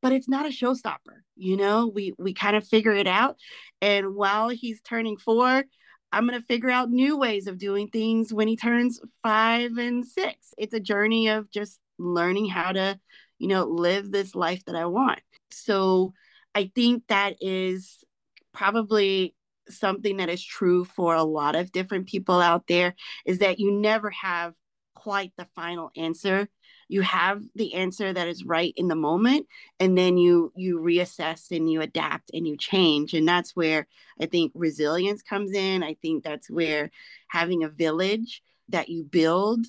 But 0.00 0.12
it's 0.12 0.28
not 0.28 0.46
a 0.46 0.48
showstopper, 0.48 1.20
you 1.36 1.56
know. 1.58 1.86
We 1.86 2.14
we 2.18 2.32
kind 2.32 2.56
of 2.56 2.66
figure 2.66 2.94
it 2.94 3.06
out. 3.06 3.36
And 3.82 4.14
while 4.14 4.48
he's 4.48 4.80
turning 4.80 5.18
four, 5.18 5.64
I'm 6.12 6.26
going 6.26 6.38
to 6.38 6.46
figure 6.46 6.70
out 6.70 6.90
new 6.90 7.16
ways 7.16 7.46
of 7.46 7.58
doing 7.58 7.88
things 7.88 8.32
when 8.32 8.48
he 8.48 8.56
turns 8.56 9.00
five 9.22 9.78
and 9.78 10.06
six. 10.06 10.54
It's 10.58 10.74
a 10.74 10.80
journey 10.80 11.28
of 11.28 11.50
just 11.50 11.78
learning 12.02 12.48
how 12.48 12.72
to, 12.72 12.98
you 13.38 13.48
know, 13.48 13.64
live 13.64 14.10
this 14.10 14.34
life 14.34 14.64
that 14.66 14.76
I 14.76 14.86
want. 14.86 15.20
So 15.50 16.12
I 16.54 16.70
think 16.74 17.04
that 17.08 17.36
is 17.40 18.04
probably 18.52 19.34
something 19.68 20.18
that 20.18 20.28
is 20.28 20.44
true 20.44 20.84
for 20.84 21.14
a 21.14 21.22
lot 21.22 21.54
of 21.54 21.72
different 21.72 22.06
people 22.06 22.40
out 22.40 22.66
there 22.66 22.94
is 23.24 23.38
that 23.38 23.58
you 23.58 23.72
never 23.72 24.10
have 24.10 24.54
quite 24.94 25.32
the 25.36 25.46
final 25.54 25.90
answer. 25.96 26.48
You 26.88 27.00
have 27.02 27.42
the 27.54 27.74
answer 27.74 28.12
that 28.12 28.28
is 28.28 28.44
right 28.44 28.74
in 28.76 28.88
the 28.88 28.94
moment 28.94 29.46
and 29.80 29.96
then 29.96 30.18
you 30.18 30.52
you 30.54 30.78
reassess 30.78 31.50
and 31.50 31.70
you 31.70 31.80
adapt 31.80 32.30
and 32.34 32.46
you 32.46 32.56
change. 32.56 33.14
And 33.14 33.26
that's 33.26 33.56
where 33.56 33.86
i 34.20 34.26
think 34.26 34.52
resilience 34.54 35.22
comes 35.22 35.52
in. 35.52 35.82
I 35.82 35.94
think 36.02 36.22
that's 36.22 36.50
where 36.50 36.90
having 37.28 37.64
a 37.64 37.68
village 37.68 38.42
that 38.68 38.88
you 38.88 39.04
build 39.04 39.66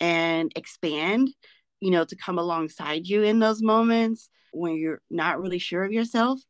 and 0.00 0.52
expand 0.56 1.30
you 1.80 1.90
know, 1.90 2.04
to 2.04 2.16
come 2.16 2.38
alongside 2.38 3.06
you 3.06 3.22
in 3.22 3.38
those 3.38 3.62
moments 3.62 4.28
when 4.52 4.76
you're 4.76 5.00
not 5.10 5.40
really 5.40 5.58
sure 5.58 5.84
of 5.84 5.92
yourself. 5.92 6.40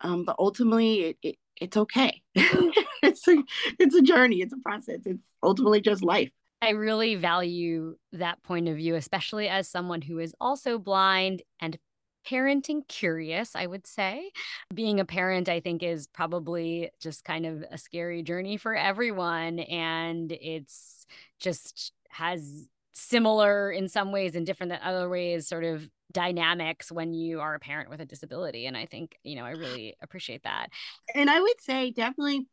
Um, 0.00 0.24
but 0.24 0.36
ultimately, 0.38 1.00
it, 1.02 1.16
it 1.22 1.36
it's 1.60 1.76
okay. 1.76 2.22
it's 2.34 3.26
a 3.28 3.42
it's 3.78 3.94
a 3.94 4.02
journey. 4.02 4.40
It's 4.40 4.52
a 4.52 4.58
process. 4.58 5.00
It's 5.04 5.22
ultimately 5.42 5.80
just 5.80 6.02
life. 6.02 6.30
I 6.60 6.70
really 6.70 7.16
value 7.16 7.96
that 8.12 8.42
point 8.42 8.68
of 8.68 8.76
view, 8.76 8.94
especially 8.94 9.48
as 9.48 9.68
someone 9.68 10.00
who 10.00 10.18
is 10.18 10.34
also 10.40 10.78
blind 10.78 11.42
and 11.60 11.76
parenting 12.24 12.86
curious, 12.86 13.56
I 13.56 13.66
would 13.66 13.86
say. 13.86 14.30
Being 14.72 15.00
a 15.00 15.04
parent, 15.04 15.48
I 15.48 15.58
think, 15.58 15.82
is 15.82 16.06
probably 16.06 16.90
just 17.00 17.24
kind 17.24 17.46
of 17.46 17.64
a 17.70 17.78
scary 17.78 18.22
journey 18.22 18.56
for 18.56 18.76
everyone. 18.76 19.58
And 19.58 20.30
it's 20.30 21.06
just 21.40 21.92
has 22.10 22.68
similar 22.92 23.70
in 23.70 23.88
some 23.88 24.12
ways 24.12 24.34
and 24.34 24.46
different 24.46 24.70
than 24.70 24.80
other 24.82 25.08
ways 25.08 25.48
sort 25.48 25.64
of 25.64 25.88
dynamics 26.12 26.92
when 26.92 27.14
you 27.14 27.40
are 27.40 27.54
a 27.54 27.58
parent 27.58 27.88
with 27.88 28.00
a 28.00 28.04
disability 28.04 28.66
and 28.66 28.76
i 28.76 28.84
think 28.84 29.16
you 29.24 29.34
know 29.34 29.44
i 29.44 29.52
really 29.52 29.94
appreciate 30.02 30.42
that. 30.42 30.68
And 31.14 31.30
i 31.30 31.40
would 31.40 31.60
say 31.60 31.90
definitely 31.90 32.46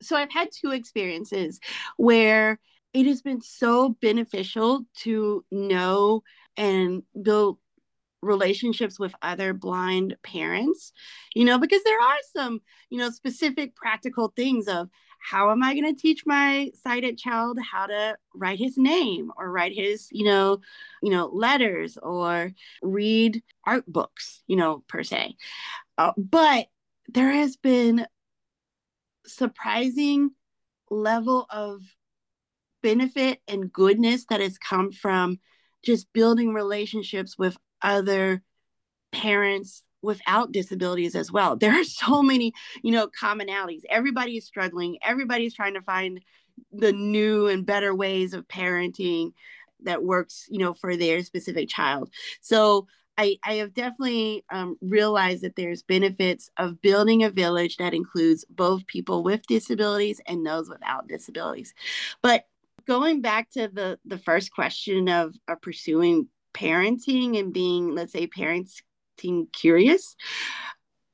so 0.00 0.16
i've 0.16 0.32
had 0.32 0.48
two 0.52 0.70
experiences 0.70 1.58
where 1.96 2.60
it 2.94 3.06
has 3.06 3.22
been 3.22 3.40
so 3.40 3.96
beneficial 4.00 4.84
to 4.98 5.44
know 5.50 6.22
and 6.56 7.02
build 7.20 7.58
relationships 8.20 9.00
with 9.00 9.12
other 9.20 9.52
blind 9.52 10.16
parents 10.22 10.92
you 11.34 11.44
know 11.44 11.58
because 11.58 11.82
there 11.82 12.00
are 12.00 12.18
some 12.36 12.60
you 12.88 12.98
know 12.98 13.10
specific 13.10 13.74
practical 13.74 14.32
things 14.36 14.68
of 14.68 14.88
how 15.22 15.50
am 15.50 15.62
I 15.62 15.74
going 15.74 15.94
to 15.94 16.00
teach 16.00 16.26
my 16.26 16.70
sighted 16.82 17.16
child 17.16 17.58
how 17.60 17.86
to 17.86 18.16
write 18.34 18.58
his 18.58 18.76
name 18.76 19.30
or 19.36 19.50
write 19.50 19.72
his, 19.72 20.08
you 20.10 20.24
know, 20.24 20.60
you 21.02 21.10
know, 21.10 21.30
letters 21.32 21.96
or 22.02 22.52
read 22.82 23.42
art 23.64 23.84
books, 23.86 24.42
you 24.46 24.56
know, 24.56 24.82
per 24.88 25.02
se. 25.02 25.36
Uh, 25.96 26.12
but 26.16 26.66
there 27.08 27.30
has 27.30 27.56
been 27.56 28.06
surprising 29.26 30.30
level 30.90 31.46
of 31.50 31.82
benefit 32.82 33.40
and 33.46 33.72
goodness 33.72 34.26
that 34.28 34.40
has 34.40 34.58
come 34.58 34.90
from 34.90 35.38
just 35.84 36.12
building 36.12 36.52
relationships 36.52 37.38
with 37.38 37.56
other 37.80 38.42
parents 39.12 39.82
without 40.02 40.52
disabilities 40.52 41.14
as 41.14 41.30
well. 41.32 41.56
There 41.56 41.72
are 41.72 41.84
so 42.02 42.22
many, 42.22 42.52
you 42.82 42.92
know, 42.92 43.08
commonalities. 43.08 43.82
Everybody 43.88 44.36
is 44.36 44.44
struggling. 44.44 44.98
Everybody's 45.02 45.54
trying 45.54 45.74
to 45.74 45.82
find 45.82 46.20
the 46.72 46.92
new 46.92 47.46
and 47.46 47.64
better 47.64 47.94
ways 47.94 48.34
of 48.34 48.46
parenting 48.48 49.32
that 49.84 50.02
works, 50.02 50.46
you 50.48 50.58
know, 50.58 50.74
for 50.74 50.96
their 50.96 51.22
specific 51.22 51.68
child. 51.68 52.10
So 52.40 52.86
I, 53.18 53.36
I 53.44 53.54
have 53.54 53.74
definitely 53.74 54.44
um, 54.50 54.76
realized 54.80 55.42
that 55.42 55.56
there's 55.56 55.82
benefits 55.82 56.50
of 56.56 56.80
building 56.80 57.24
a 57.24 57.30
village 57.30 57.76
that 57.76 57.94
includes 57.94 58.44
both 58.48 58.86
people 58.86 59.22
with 59.22 59.46
disabilities 59.46 60.20
and 60.26 60.46
those 60.46 60.68
without 60.68 61.08
disabilities. 61.08 61.74
But 62.22 62.46
going 62.86 63.20
back 63.20 63.50
to 63.50 63.68
the 63.68 63.98
the 64.04 64.18
first 64.18 64.52
question 64.52 65.08
of, 65.08 65.34
of 65.46 65.60
pursuing 65.60 66.28
parenting 66.54 67.38
and 67.38 67.52
being, 67.52 67.94
let's 67.94 68.12
say, 68.12 68.26
parents 68.26 68.82
curious. 69.52 70.16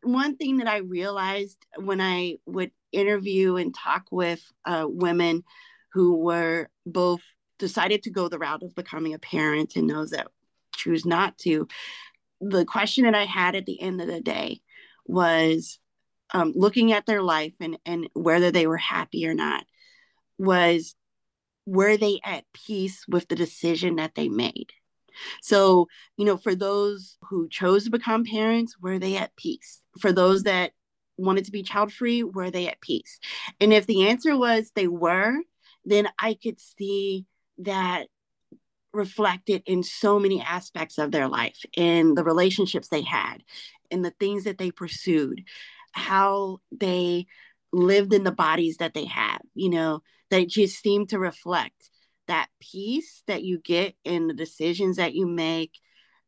One 0.02 0.36
thing 0.36 0.58
that 0.58 0.68
I 0.68 0.78
realized 0.78 1.58
when 1.76 2.00
I 2.00 2.36
would 2.46 2.70
interview 2.92 3.56
and 3.56 3.74
talk 3.74 4.06
with 4.10 4.40
uh, 4.64 4.86
women 4.88 5.44
who 5.92 6.16
were 6.16 6.68
both 6.86 7.20
decided 7.58 8.04
to 8.04 8.10
go 8.10 8.28
the 8.28 8.38
route 8.38 8.62
of 8.62 8.74
becoming 8.74 9.14
a 9.14 9.18
parent 9.18 9.76
and 9.76 9.90
those 9.90 10.10
that 10.10 10.28
choose 10.74 11.04
not 11.04 11.36
to, 11.38 11.66
the 12.40 12.64
question 12.64 13.04
that 13.04 13.14
I 13.14 13.24
had 13.24 13.56
at 13.56 13.66
the 13.66 13.80
end 13.80 14.00
of 14.00 14.06
the 14.06 14.20
day 14.20 14.60
was 15.06 15.78
um, 16.32 16.52
looking 16.54 16.92
at 16.92 17.06
their 17.06 17.22
life 17.22 17.54
and, 17.60 17.78
and 17.84 18.08
whether 18.12 18.50
they 18.50 18.66
were 18.66 18.76
happy 18.76 19.26
or 19.26 19.34
not 19.34 19.64
was 20.38 20.94
were 21.66 21.96
they 21.96 22.20
at 22.24 22.44
peace 22.52 23.04
with 23.08 23.28
the 23.28 23.34
decision 23.34 23.96
that 23.96 24.14
they 24.14 24.28
made 24.28 24.68
so, 25.42 25.88
you 26.16 26.24
know, 26.24 26.36
for 26.36 26.54
those 26.54 27.16
who 27.22 27.48
chose 27.48 27.84
to 27.84 27.90
become 27.90 28.24
parents, 28.24 28.76
were 28.80 28.98
they 28.98 29.16
at 29.16 29.36
peace? 29.36 29.80
For 30.00 30.12
those 30.12 30.44
that 30.44 30.72
wanted 31.16 31.44
to 31.46 31.52
be 31.52 31.62
child 31.62 31.92
free, 31.92 32.22
were 32.22 32.50
they 32.50 32.68
at 32.68 32.80
peace? 32.80 33.18
And 33.60 33.72
if 33.72 33.86
the 33.86 34.08
answer 34.08 34.36
was 34.36 34.70
they 34.74 34.88
were, 34.88 35.34
then 35.84 36.08
I 36.18 36.34
could 36.34 36.60
see 36.60 37.26
that 37.58 38.06
reflected 38.92 39.62
in 39.66 39.82
so 39.82 40.18
many 40.18 40.40
aspects 40.40 40.98
of 40.98 41.10
their 41.10 41.28
life, 41.28 41.58
in 41.76 42.14
the 42.14 42.24
relationships 42.24 42.88
they 42.88 43.02
had, 43.02 43.42
in 43.90 44.02
the 44.02 44.12
things 44.18 44.44
that 44.44 44.58
they 44.58 44.70
pursued, 44.70 45.44
how 45.92 46.58
they 46.70 47.26
lived 47.72 48.14
in 48.14 48.24
the 48.24 48.32
bodies 48.32 48.78
that 48.78 48.94
they 48.94 49.04
had, 49.04 49.38
you 49.54 49.70
know, 49.70 50.02
that 50.30 50.48
just 50.48 50.80
seemed 50.80 51.10
to 51.10 51.18
reflect 51.18 51.90
that 52.28 52.48
peace 52.60 53.22
that 53.26 53.42
you 53.42 53.58
get 53.58 53.94
in 54.04 54.28
the 54.28 54.34
decisions 54.34 54.96
that 54.96 55.14
you 55.14 55.26
make 55.26 55.72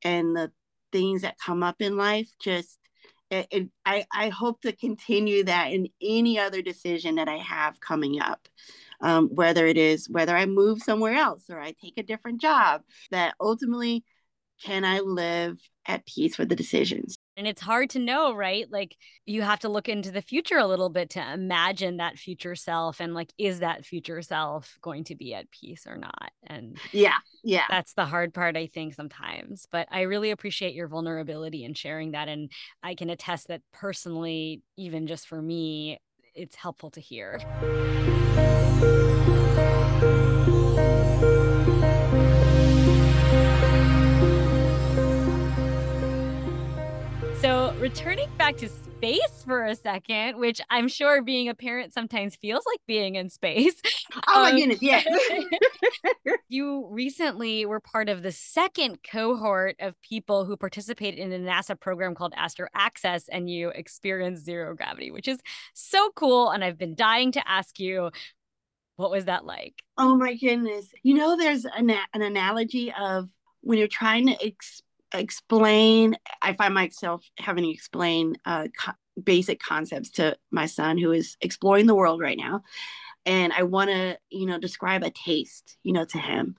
and 0.03 0.37
the 0.37 0.51
things 0.93 1.23
that 1.23 1.39
come 1.39 1.63
up 1.63 1.81
in 1.81 1.97
life 1.97 2.29
just 2.43 2.79
it, 3.31 3.47
it, 3.51 3.69
I, 3.87 4.07
I 4.13 4.29
hope 4.29 4.61
to 4.63 4.73
continue 4.73 5.45
that 5.45 5.73
in 5.73 5.89
any 6.03 6.39
other 6.39 6.63
decision 6.63 7.15
that 7.15 7.29
I 7.29 7.37
have 7.37 7.81
coming 7.81 8.21
up, 8.21 8.49
um, 9.01 9.29
whether 9.29 9.67
it 9.67 9.79
is 9.79 10.09
whether 10.11 10.37
I 10.37 10.47
move 10.47 10.83
somewhere 10.83 11.15
else 11.15 11.45
or 11.49 11.61
I 11.61 11.75
take 11.81 11.97
a 11.97 12.03
different 12.03 12.41
job, 12.41 12.83
that 13.13 13.35
ultimately 13.41 14.05
can 14.65 14.85
I 14.85 15.01
live 15.01 15.59
at 15.87 16.07
peace 16.07 16.39
with 16.39 16.49
the 16.49 16.57
decisions. 16.57 17.17
And 17.37 17.47
it's 17.47 17.63
hard 17.63 17.91
to 17.91 17.99
know, 17.99 18.35
right? 18.35 18.67
Like 18.71 18.97
you 19.25 19.43
have 19.43 19.61
to 19.61 19.69
look 19.69 19.89
into 19.89 20.11
the 20.11 20.21
future 20.21 20.59
a 20.59 20.67
little 20.67 20.91
bit 20.91 21.11
to 21.11 21.33
imagine 21.33 21.97
that 21.97 22.19
future 22.19 22.55
self 22.55 23.01
and 23.01 23.15
like, 23.15 23.33
is 23.39 23.61
that 23.61 23.87
future 23.87 24.21
self 24.21 24.77
going 24.83 25.05
to 25.05 25.15
be 25.15 25.33
at 25.33 25.51
peace 25.51 25.87
or 25.87 25.97
not? 25.97 26.33
And 26.47 26.77
yeah, 26.93 27.15
yeah. 27.43 27.65
That's 27.69 27.95
the 27.95 28.05
hard 28.05 28.35
part, 28.35 28.57
I 28.57 28.67
think, 28.67 28.95
sometimes. 28.95 29.67
But 29.71 29.89
I 29.91 30.03
really 30.03 30.31
appreciate 30.33 30.75
your 30.75 30.89
vulnerability 30.89 31.65
and 31.65 31.77
sharing 31.77 32.13
that. 32.13 32.29
And 32.29 32.51
I 32.83 32.95
can 32.95 33.09
attest 33.09 33.49
that 33.49 33.63
personally, 33.73 34.63
even 34.77 35.07
just 35.07 35.27
for 35.27 35.41
me, 35.41 36.01
it's 36.35 36.57
helpful 36.57 36.91
to 36.91 37.01
hear. 37.01 37.41
Returning 47.81 48.29
back 48.37 48.59
to 48.59 48.69
space 48.69 49.43
for 49.47 49.65
a 49.65 49.75
second, 49.75 50.39
which 50.39 50.61
I'm 50.69 50.87
sure 50.87 51.23
being 51.23 51.49
a 51.49 51.55
parent 51.55 51.95
sometimes 51.95 52.37
feels 52.37 52.63
like 52.67 52.81
being 52.87 53.15
in 53.15 53.31
space. 53.31 53.81
Oh 54.27 54.43
my 54.43 54.51
um, 54.51 54.57
goodness, 54.57 54.83
yes. 54.83 55.07
you 56.49 56.89
recently 56.91 57.65
were 57.65 57.79
part 57.79 58.09
of 58.09 58.25
the 58.25 58.33
second 58.33 58.99
cohort 59.09 59.77
of 59.79 59.95
people 60.03 60.45
who 60.45 60.57
participated 60.57 61.21
in 61.21 61.33
a 61.33 61.39
NASA 61.39 61.79
program 61.79 62.17
called 62.17 62.35
Astro 62.37 62.67
Access 62.75 63.29
and 63.29 63.49
you 63.49 63.69
experienced 63.69 64.45
zero 64.45 64.75
gravity, 64.75 65.13
which 65.13 65.29
is 65.29 65.39
so 65.75 66.11
cool. 66.17 66.51
And 66.51 66.65
I've 66.65 66.77
been 66.77 66.97
dying 66.97 67.31
to 67.33 67.49
ask 67.49 67.79
you, 67.79 68.11
what 68.97 69.13
was 69.13 69.27
that 69.27 69.45
like? 69.45 69.75
Oh 69.97 70.17
my 70.17 70.35
goodness. 70.35 70.93
You 71.05 71.15
know, 71.15 71.37
there's 71.37 71.65
an, 71.65 71.91
an 71.91 72.23
analogy 72.23 72.93
of 72.93 73.29
when 73.61 73.79
you're 73.79 73.89
trying 73.89 74.27
to 74.27 74.45
explain 74.45 74.90
explain 75.13 76.17
i 76.43 76.53
find 76.53 76.75
myself 76.75 77.25
having 77.39 77.65
to 77.65 77.71
explain 77.71 78.37
uh, 78.45 78.69
co- 78.79 78.93
basic 79.23 79.61
concepts 79.61 80.11
to 80.11 80.37
my 80.51 80.67
son 80.67 80.99
who 80.99 81.13
is 81.13 81.37
exploring 81.41 81.87
the 81.87 81.95
world 81.95 82.21
right 82.21 82.39
now. 82.39 82.63
And 83.27 83.53
i 83.53 83.63
want 83.65 83.91
to 83.91 84.19
you 84.31 84.47
know 84.47 84.59
describe 84.59 85.03
a 85.03 85.11
taste 85.11 85.77
you 85.83 85.93
know 85.93 86.05
to 86.07 86.19
him. 86.19 86.57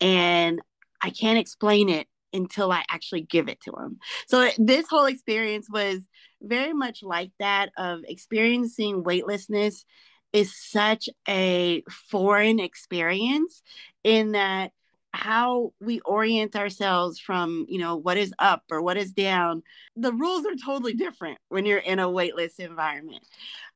And 0.00 0.60
i 1.00 1.10
can't 1.10 1.38
explain 1.38 1.88
it 1.88 2.06
until 2.32 2.72
i 2.72 2.82
actually 2.90 3.22
give 3.22 3.48
it 3.48 3.60
to 3.62 3.72
him. 3.72 3.98
So 4.26 4.48
this 4.58 4.86
whole 4.88 5.06
experience 5.06 5.68
was 5.70 6.00
very 6.42 6.72
much 6.72 7.02
like 7.02 7.30
that 7.38 7.70
of 7.76 8.00
experiencing 8.06 9.04
weightlessness 9.04 9.84
is 10.32 10.54
such 10.56 11.08
a 11.28 11.82
foreign 11.90 12.58
experience 12.58 13.62
in 14.02 14.32
that 14.32 14.72
how 15.14 15.72
we 15.80 16.00
orient 16.00 16.56
ourselves 16.56 17.18
from 17.18 17.66
you 17.68 17.78
know 17.78 17.96
what 17.96 18.16
is 18.16 18.32
up 18.38 18.62
or 18.70 18.82
what 18.82 18.96
is 18.96 19.12
down 19.12 19.62
the 19.96 20.12
rules 20.12 20.46
are 20.46 20.56
totally 20.64 20.94
different 20.94 21.38
when 21.48 21.66
you're 21.66 21.78
in 21.78 21.98
a 21.98 22.10
weightless 22.10 22.58
environment. 22.58 23.22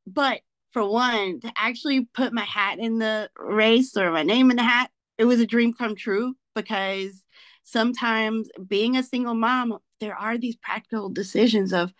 But 0.06 0.40
for 0.72 0.88
one 0.88 1.40
to 1.40 1.52
actually 1.56 2.06
put 2.14 2.32
my 2.32 2.44
hat 2.44 2.78
in 2.78 2.98
the 2.98 3.30
race 3.38 3.96
or 3.96 4.10
my 4.10 4.22
name 4.22 4.50
in 4.50 4.56
the 4.56 4.62
hat 4.62 4.90
it 5.18 5.24
was 5.24 5.40
a 5.40 5.46
dream 5.46 5.72
come 5.72 5.94
true 5.94 6.34
because 6.54 7.22
sometimes 7.62 8.48
being 8.66 8.96
a 8.96 9.02
single 9.02 9.34
mom 9.34 9.78
there 10.00 10.14
are 10.14 10.38
these 10.38 10.56
practical 10.56 11.08
decisions 11.08 11.72
of 11.72 11.92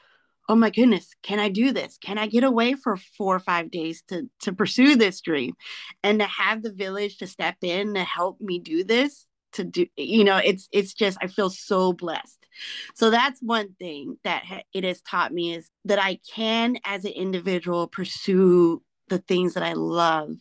oh 0.49 0.55
my 0.55 0.71
goodness 0.71 1.09
can 1.23 1.39
i 1.39 1.49
do 1.49 1.73
this? 1.73 1.99
Can 1.99 2.19
i 2.19 2.27
get 2.27 2.45
away 2.45 2.75
for 2.75 2.97
four 2.97 3.37
or 3.37 3.41
five 3.41 3.71
days 3.71 4.03
to 4.09 4.29
to 4.43 4.53
pursue 4.53 4.97
this 4.97 5.21
dream? 5.21 5.55
And 6.03 6.21
to 6.21 6.27
have 6.27 6.63
the 6.63 6.73
village 6.73 7.19
to 7.19 7.27
step 7.27 7.57
in 7.63 7.95
to 7.95 8.05
help 8.05 8.41
me 8.41 8.59
do 8.59 8.85
this 8.85 9.27
to 9.53 9.65
do 9.65 9.87
you 9.97 10.25
know 10.25 10.37
it's 10.37 10.69
it's 10.73 10.93
just 10.93 11.19
i 11.23 11.27
feel 11.27 11.51
so 11.51 11.93
blessed. 11.93 12.47
So 12.95 13.11
that's 13.11 13.41
one 13.41 13.75
thing 13.79 14.17
that 14.25 14.45
it 14.73 14.85
has 14.85 15.01
taught 15.03 15.33
me 15.33 15.55
is 15.55 15.71
that 15.85 15.99
i 15.99 16.19
can 16.35 16.77
as 16.85 17.05
an 17.05 17.13
individual 17.13 17.87
pursue 17.87 18.83
the 19.09 19.19
things 19.19 19.55
that 19.55 19.63
i 19.63 19.73
love 19.73 20.35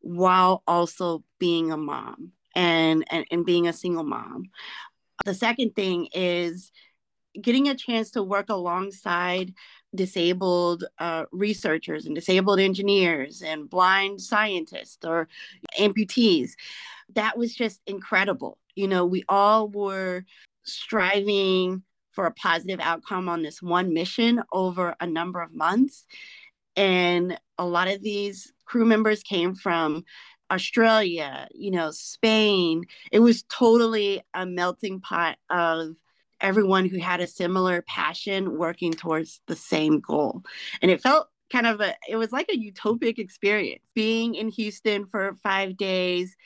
while 0.00 0.62
also 0.66 1.22
being 1.38 1.70
a 1.72 1.76
mom 1.76 2.32
and 2.54 3.04
and, 3.10 3.24
and 3.30 3.46
being 3.46 3.66
a 3.66 3.72
single 3.72 4.04
mom. 4.04 4.44
The 5.24 5.34
second 5.34 5.74
thing 5.76 6.08
is 6.12 6.72
getting 7.40 7.68
a 7.68 7.74
chance 7.74 8.10
to 8.12 8.22
work 8.22 8.48
alongside 8.48 9.54
disabled 9.94 10.84
uh, 10.98 11.24
researchers 11.32 12.06
and 12.06 12.14
disabled 12.14 12.60
engineers 12.60 13.42
and 13.42 13.68
blind 13.68 14.20
scientists 14.20 15.04
or 15.04 15.28
amputees. 15.78 16.52
That 17.14 17.36
was 17.36 17.54
just 17.54 17.80
incredible. 17.86 18.58
You 18.74 18.88
know 18.88 19.04
we 19.04 19.24
all 19.28 19.68
were 19.68 20.24
striving 20.64 21.82
for 22.12 22.26
a 22.26 22.32
positive 22.32 22.80
outcome 22.80 23.28
on 23.28 23.42
this 23.42 23.62
one 23.62 23.94
mission 23.94 24.42
over 24.52 24.94
a 25.00 25.06
number 25.06 25.40
of 25.40 25.54
months. 25.54 26.06
And 26.76 27.38
a 27.58 27.64
lot 27.64 27.88
of 27.88 28.02
these 28.02 28.52
crew 28.64 28.84
members 28.84 29.22
came 29.22 29.54
from 29.54 30.04
Australia, 30.50 31.48
you 31.52 31.70
know, 31.70 31.90
Spain. 31.92 32.84
It 33.12 33.20
was 33.20 33.44
totally 33.44 34.22
a 34.34 34.46
melting 34.46 35.00
pot 35.00 35.38
of 35.48 35.94
everyone 36.40 36.86
who 36.88 36.98
had 36.98 37.20
a 37.20 37.26
similar 37.26 37.82
passion 37.82 38.56
working 38.58 38.92
towards 38.92 39.40
the 39.46 39.56
same 39.56 40.00
goal. 40.00 40.42
And 40.82 40.90
it 40.90 41.02
felt 41.02 41.28
kind 41.52 41.66
of 41.66 41.80
a, 41.80 41.94
it 42.08 42.16
was 42.16 42.32
like 42.32 42.48
a 42.48 42.56
utopic 42.56 43.18
experience 43.18 43.82
being 43.94 44.34
in 44.34 44.48
Houston 44.48 45.06
for 45.06 45.34
five 45.42 45.76
days, 45.76 46.36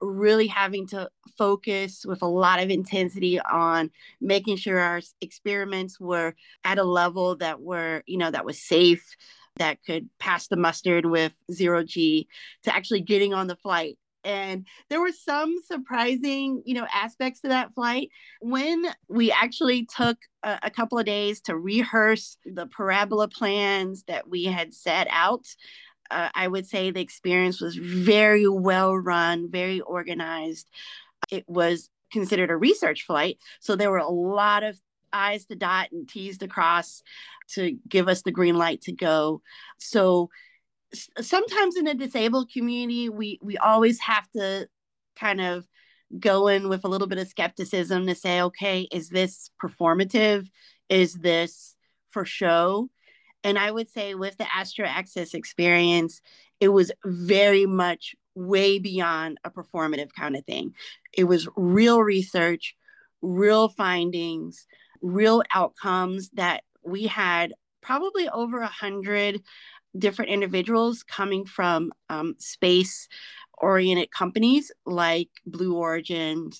really 0.00 0.46
having 0.46 0.86
to 0.88 1.08
focus 1.36 2.04
with 2.06 2.22
a 2.22 2.26
lot 2.26 2.60
of 2.60 2.70
intensity 2.70 3.38
on 3.40 3.90
making 4.20 4.56
sure 4.56 4.78
our 4.78 5.00
experiments 5.20 6.00
were 6.00 6.34
at 6.64 6.78
a 6.78 6.84
level 6.84 7.36
that 7.36 7.60
were, 7.60 8.02
you 8.06 8.16
know, 8.16 8.30
that 8.30 8.46
was 8.46 8.60
safe, 8.60 9.14
that 9.56 9.78
could 9.84 10.08
pass 10.18 10.48
the 10.48 10.56
mustard 10.56 11.06
with 11.06 11.32
zero 11.52 11.84
G, 11.84 12.26
to 12.64 12.74
actually 12.74 13.02
getting 13.02 13.34
on 13.34 13.46
the 13.46 13.56
flight 13.56 13.98
and 14.24 14.66
there 14.88 15.00
were 15.00 15.12
some 15.12 15.54
surprising 15.66 16.62
you 16.64 16.74
know 16.74 16.86
aspects 16.92 17.40
to 17.40 17.48
that 17.48 17.74
flight. 17.74 18.10
When 18.40 18.84
we 19.08 19.30
actually 19.30 19.86
took 19.86 20.16
a, 20.42 20.58
a, 20.64 20.70
couple 20.70 20.98
of 20.98 21.06
days 21.06 21.40
to 21.42 21.56
rehearse 21.56 22.36
the 22.44 22.66
parabola 22.66 23.28
plans 23.28 24.04
that 24.08 24.28
we 24.28 24.44
had 24.44 24.74
set 24.74 25.06
out 25.10 25.46
uh, 26.10 26.28
i 26.34 26.46
would 26.46 26.66
say 26.66 26.90
the 26.90 27.00
experience 27.00 27.60
was 27.60 27.76
very 27.76 28.48
well 28.48 28.96
run 28.96 29.50
very 29.50 29.80
organized. 29.80 30.68
It 31.30 31.44
was 31.48 31.90
considered 32.12 32.50
a 32.50 32.56
research 32.56 33.02
flight 33.06 33.38
so 33.60 33.74
there 33.74 33.90
were 33.90 33.98
a 33.98 34.08
lot 34.08 34.62
of 34.62 34.78
i's 35.12 35.46
to 35.46 35.56
dot 35.56 35.88
and 35.92 36.08
t's 36.08 36.38
to 36.38 36.48
cross 36.48 37.02
to 37.48 37.76
give 37.88 38.08
us 38.08 38.22
the 38.22 38.32
green 38.32 38.56
light 38.56 38.82
to 38.82 38.92
go. 38.92 39.42
So 39.78 40.30
sometimes 41.20 41.76
in 41.76 41.86
a 41.86 41.94
disabled 41.94 42.50
community 42.50 43.08
we 43.08 43.38
we 43.42 43.56
always 43.58 44.00
have 44.00 44.28
to 44.32 44.68
kind 45.16 45.40
of 45.40 45.66
go 46.18 46.48
in 46.48 46.68
with 46.68 46.84
a 46.84 46.88
little 46.88 47.06
bit 47.06 47.18
of 47.18 47.28
skepticism 47.28 48.06
to 48.06 48.14
say 48.14 48.40
okay 48.40 48.88
is 48.92 49.08
this 49.08 49.50
performative? 49.62 50.48
Is 50.88 51.14
this 51.14 51.74
for 52.10 52.24
show? 52.24 52.88
And 53.42 53.58
i 53.58 53.70
would 53.70 53.90
say 53.90 54.14
with 54.14 54.36
the 54.36 54.46
astro 54.54 54.86
access 54.86 55.34
experience 55.34 56.20
it 56.60 56.68
was 56.68 56.92
very 57.04 57.66
much 57.66 58.14
way 58.34 58.78
beyond 58.78 59.38
a 59.44 59.50
performative 59.50 60.12
kind 60.12 60.34
of 60.36 60.44
thing. 60.44 60.74
It 61.12 61.24
was 61.24 61.48
real 61.56 62.02
research 62.02 62.74
real 63.22 63.68
findings 63.68 64.66
real 65.00 65.42
outcomes 65.54 66.30
that 66.34 66.62
we 66.82 67.06
had 67.06 67.54
probably 67.80 68.28
over 68.28 68.60
a 68.60 68.66
hundred 68.66 69.42
different 69.98 70.30
individuals 70.30 71.02
coming 71.02 71.44
from 71.44 71.92
um, 72.08 72.34
space 72.38 73.08
oriented 73.58 74.10
companies 74.10 74.72
like 74.84 75.28
Blue 75.46 75.76
Origin, 75.76 76.50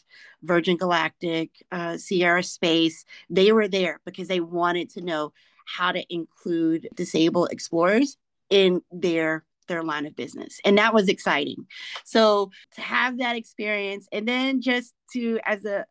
Virgin 0.42 0.76
Galactic, 0.76 1.50
uh, 1.72 1.96
Sierra 1.96 2.42
Space. 2.42 3.04
They 3.28 3.52
were 3.52 3.68
there 3.68 4.00
because 4.04 4.28
they 4.28 4.40
wanted 4.40 4.90
to 4.90 5.00
know 5.00 5.32
how 5.66 5.92
to 5.92 6.04
include 6.12 6.88
disabled 6.94 7.48
explorers 7.50 8.16
in 8.50 8.82
their 8.92 9.44
their 9.66 9.82
line 9.82 10.04
of 10.04 10.14
business 10.14 10.60
and 10.66 10.76
that 10.76 10.92
was 10.92 11.08
exciting 11.08 11.66
so 12.04 12.50
to 12.74 12.82
have 12.82 13.16
that 13.16 13.34
experience 13.34 14.06
and 14.12 14.28
then 14.28 14.60
just 14.60 14.92
to 15.10 15.40
as 15.46 15.64
a 15.64 15.86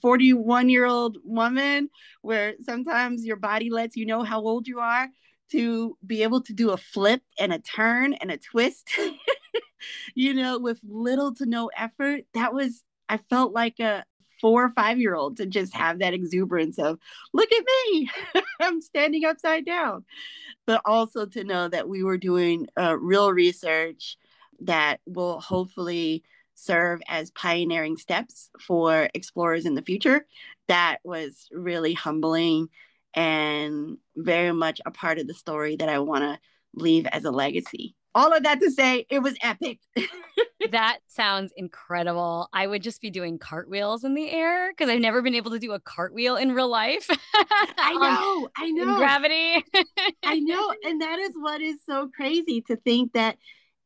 41 0.00 0.70
year 0.70 0.86
old 0.86 1.18
woman 1.22 1.90
where 2.22 2.54
sometimes 2.62 3.22
your 3.26 3.36
body 3.36 3.68
lets 3.68 3.94
you 3.94 4.06
know 4.06 4.22
how 4.22 4.40
old 4.40 4.66
you 4.66 4.80
are 4.80 5.06
to 5.52 5.96
be 6.06 6.22
able 6.22 6.40
to 6.42 6.52
do 6.52 6.70
a 6.70 6.76
flip 6.76 7.22
and 7.38 7.52
a 7.52 7.58
turn 7.58 8.14
and 8.14 8.30
a 8.30 8.36
twist, 8.36 8.90
you 10.14 10.34
know, 10.34 10.58
with 10.58 10.80
little 10.88 11.34
to 11.34 11.46
no 11.46 11.70
effort. 11.76 12.22
That 12.34 12.54
was, 12.54 12.82
I 13.08 13.16
felt 13.16 13.52
like 13.52 13.80
a 13.80 14.04
four 14.40 14.64
or 14.64 14.70
five 14.70 14.98
year 14.98 15.14
old 15.14 15.36
to 15.36 15.46
just 15.46 15.74
have 15.74 15.98
that 15.98 16.14
exuberance 16.14 16.78
of, 16.78 16.98
look 17.32 17.50
at 17.52 17.64
me, 17.64 18.10
I'm 18.60 18.80
standing 18.80 19.24
upside 19.24 19.66
down. 19.66 20.04
But 20.66 20.82
also 20.84 21.26
to 21.26 21.44
know 21.44 21.68
that 21.68 21.88
we 21.88 22.04
were 22.04 22.18
doing 22.18 22.68
uh, 22.78 22.96
real 22.96 23.32
research 23.32 24.16
that 24.60 25.00
will 25.06 25.40
hopefully 25.40 26.22
serve 26.54 27.00
as 27.08 27.30
pioneering 27.30 27.96
steps 27.96 28.50
for 28.60 29.08
explorers 29.14 29.64
in 29.64 29.74
the 29.74 29.82
future. 29.82 30.26
That 30.68 30.98
was 31.02 31.48
really 31.50 31.94
humbling 31.94 32.68
and 33.14 33.98
very 34.16 34.52
much 34.52 34.80
a 34.86 34.90
part 34.90 35.18
of 35.18 35.26
the 35.26 35.34
story 35.34 35.76
that 35.76 35.88
I 35.88 35.98
want 35.98 36.22
to 36.24 36.38
leave 36.74 37.06
as 37.06 37.24
a 37.24 37.30
legacy. 37.30 37.94
All 38.14 38.32
of 38.32 38.42
that 38.42 38.60
to 38.60 38.70
say, 38.70 39.06
it 39.08 39.20
was 39.20 39.36
epic. 39.42 39.78
that 40.70 40.98
sounds 41.06 41.52
incredible. 41.56 42.48
I 42.52 42.66
would 42.66 42.82
just 42.82 43.00
be 43.00 43.10
doing 43.10 43.38
cartwheels 43.38 44.04
in 44.04 44.14
the 44.14 44.30
air 44.30 44.72
because 44.72 44.90
I've 44.90 45.00
never 45.00 45.22
been 45.22 45.34
able 45.34 45.52
to 45.52 45.58
do 45.58 45.72
a 45.72 45.80
cartwheel 45.80 46.36
in 46.36 46.52
real 46.52 46.68
life. 46.68 47.08
I 47.34 47.92
um, 48.00 48.00
know, 48.00 48.48
I 48.56 48.70
know. 48.70 48.96
gravity. 48.96 49.64
I 50.24 50.40
know. 50.40 50.74
And 50.84 51.00
that 51.02 51.18
is 51.18 51.32
what 51.34 51.60
is 51.60 51.76
so 51.84 52.10
crazy 52.14 52.62
to 52.62 52.76
think 52.76 53.12
that 53.12 53.36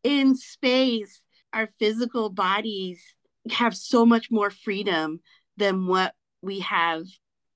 in 0.02 0.36
space, 0.36 1.20
our 1.52 1.68
physical 1.78 2.30
bodies 2.30 3.02
have 3.50 3.76
so 3.76 4.06
much 4.06 4.30
more 4.30 4.50
freedom 4.50 5.20
than 5.56 5.86
what 5.86 6.14
we 6.42 6.60
have 6.60 7.04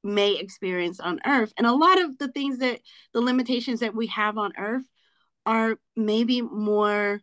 may 0.09 0.37
experience 0.37 1.01
on 1.01 1.21
earth. 1.27 1.53
And 1.57 1.67
a 1.67 1.73
lot 1.73 2.01
of 2.01 2.19
the 2.19 2.29
things 2.29 2.59
that 2.59 2.81
the 3.13 3.21
limitations 3.21 3.81
that 3.81 3.95
we 3.95 4.07
have 4.09 4.39
on 4.39 4.53
earth 4.59 4.85
are 5.47 5.79
maybe 5.97 6.43
more 6.43 7.21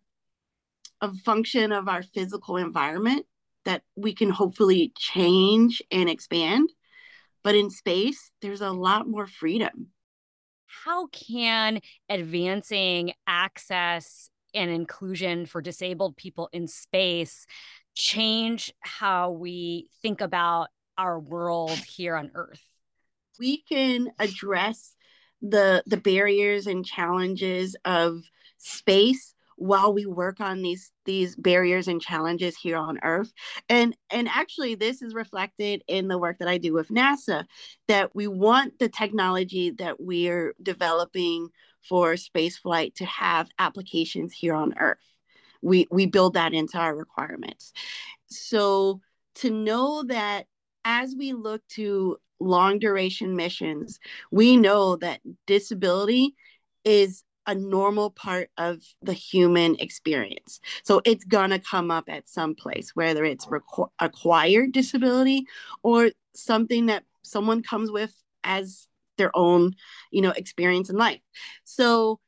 a 1.02 1.14
function 1.14 1.72
of 1.72 1.88
our 1.88 2.02
physical 2.02 2.58
environment 2.58 3.26
that 3.66 3.84
we 3.96 4.14
can 4.14 4.30
hopefully 4.30 4.94
change 4.98 5.82
and 5.92 6.10
expand. 6.10 6.70
But 7.44 7.56
in 7.56 7.70
space 7.70 8.32
there's 8.42 8.62
a 8.62 8.72
lot 8.72 9.08
more 9.08 9.28
freedom. 9.28 9.88
How 10.68 11.08
can 11.08 11.80
advancing 12.10 13.14
access 13.28 14.30
and 14.54 14.72
inclusion 14.72 15.46
for 15.46 15.62
disabled 15.62 16.18
people 16.18 16.50
in 16.54 16.68
space 16.68 17.46
change 17.94 18.74
how 18.80 19.32
we 19.32 19.90
think 20.02 20.22
about 20.22 20.70
our 20.98 21.20
world 21.20 21.72
here 21.72 22.16
on 22.16 22.32
earth 22.34 22.62
we 23.40 23.62
can 23.64 24.10
address 24.20 24.96
the 25.42 25.84
the 25.86 25.98
barriers 25.98 26.68
and 26.68 26.86
challenges 26.86 27.76
of 27.86 28.22
space 28.58 29.36
while 29.58 29.94
we 29.94 30.06
work 30.06 30.42
on 30.42 30.62
these 30.62 30.92
these 31.06 31.36
barriers 31.36 31.88
and 31.88 32.02
challenges 32.02 32.58
here 32.58 32.78
on 32.78 33.00
earth. 33.04 33.32
And 33.70 33.96
and 34.10 34.28
actually 34.28 34.76
this 34.76 35.02
is 35.02 35.14
reflected 35.14 35.84
in 35.88 36.08
the 36.08 36.18
work 36.18 36.40
that 36.40 36.48
i 36.48 36.58
do 36.58 36.74
with 36.74 36.90
nasa 36.90 37.46
that 37.88 38.16
we 38.16 38.28
want 38.28 38.80
the 38.80 38.90
technology 38.90 39.72
that 39.72 40.00
we're 40.00 40.54
developing 40.62 41.50
for 41.88 42.18
space 42.18 42.58
flight 42.58 42.96
to 42.96 43.06
have 43.06 43.48
applications 43.60 44.34
here 44.34 44.56
on 44.56 44.74
earth. 44.80 44.98
We 45.62 45.88
we 45.92 46.06
build 46.06 46.34
that 46.34 46.54
into 46.54 46.78
our 46.78 46.96
requirements. 46.96 47.72
So 48.28 49.02
to 49.36 49.52
know 49.52 50.04
that 50.04 50.48
as 50.84 51.16
we 51.18 51.34
look 51.34 51.62
to 51.70 52.18
long 52.40 52.80
duration 52.80 53.36
missions, 53.36 54.00
we 54.32 54.58
know 54.58 54.96
that 54.98 55.22
disability 55.46 56.36
is 56.84 57.24
a 57.48 57.56
normal 57.56 58.10
part 58.10 58.50
of 58.58 58.82
the 59.02 59.14
human 59.14 59.76
experience. 59.80 60.60
So 60.84 61.02
it's 61.06 61.24
going 61.24 61.52
to 61.52 61.60
come 61.60 61.92
up 61.92 62.06
at 62.08 62.28
some 62.28 62.56
place, 62.56 62.92
whether 62.96 63.24
it's 63.24 63.46
requ- 63.46 63.90
acquired 64.00 64.72
disability 64.72 65.46
or 65.84 66.10
something 66.34 66.88
that 66.88 67.04
someone 67.22 67.62
comes 67.62 67.92
with 67.92 68.14
as 68.44 68.88
their 69.18 69.32
own, 69.36 69.76
you 70.12 70.22
know, 70.22 70.32
experience 70.32 70.90
in 70.90 70.98
life. 70.98 71.22
So 71.64 72.20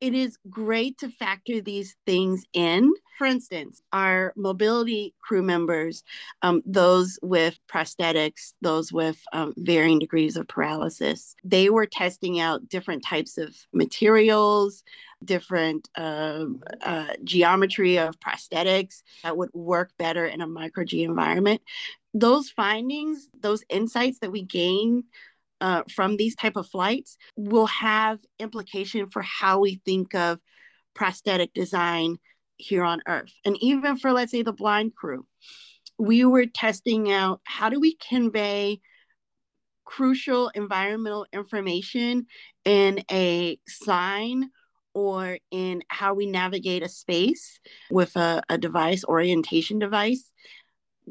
it 0.00 0.14
is 0.14 0.36
great 0.50 0.98
to 0.98 1.08
factor 1.08 1.60
these 1.60 1.96
things 2.04 2.44
in. 2.52 2.92
For 3.18 3.26
instance, 3.26 3.80
our 3.92 4.34
mobility 4.36 5.14
crew 5.22 5.42
members, 5.42 6.04
um, 6.42 6.62
those 6.66 7.18
with 7.22 7.58
prosthetics, 7.66 8.52
those 8.60 8.92
with 8.92 9.18
um, 9.32 9.54
varying 9.56 9.98
degrees 9.98 10.36
of 10.36 10.48
paralysis, 10.48 11.34
they 11.42 11.70
were 11.70 11.86
testing 11.86 12.40
out 12.40 12.68
different 12.68 13.02
types 13.04 13.38
of 13.38 13.56
materials, 13.72 14.84
different 15.24 15.88
uh, 15.96 16.44
uh, 16.82 17.14
geometry 17.24 17.98
of 17.98 18.20
prosthetics 18.20 19.02
that 19.22 19.36
would 19.36 19.50
work 19.54 19.92
better 19.98 20.26
in 20.26 20.42
a 20.42 20.46
micro 20.46 20.84
G 20.84 21.04
environment. 21.04 21.62
Those 22.12 22.50
findings, 22.50 23.28
those 23.40 23.64
insights 23.70 24.18
that 24.18 24.32
we 24.32 24.42
gain 24.42 25.04
uh, 25.60 25.82
from 25.94 26.16
these 26.16 26.36
type 26.36 26.56
of 26.56 26.68
flights 26.68 27.16
will 27.36 27.66
have 27.66 28.18
implication 28.38 29.08
for 29.10 29.22
how 29.22 29.60
we 29.60 29.80
think 29.84 30.14
of 30.14 30.38
prosthetic 30.94 31.52
design 31.54 32.16
here 32.56 32.84
on 32.84 33.02
earth. 33.06 33.32
And 33.44 33.56
even 33.60 33.96
for 33.96 34.12
let's 34.12 34.32
say 34.32 34.42
the 34.42 34.52
blind 34.52 34.94
crew 34.94 35.26
we 35.98 36.24
were 36.24 36.46
testing 36.46 37.10
out 37.10 37.40
how 37.44 37.68
do 37.68 37.80
we 37.80 37.96
convey 37.96 38.80
crucial 39.84 40.50
environmental 40.54 41.26
information 41.32 42.26
in 42.64 43.02
a 43.10 43.58
sign 43.66 44.50
or 44.94 45.38
in 45.50 45.82
how 45.88 46.14
we 46.14 46.26
navigate 46.26 46.82
a 46.82 46.88
space 46.88 47.60
with 47.90 48.16
a, 48.16 48.42
a 48.48 48.58
device 48.58 49.04
orientation 49.04 49.78
device. 49.78 50.30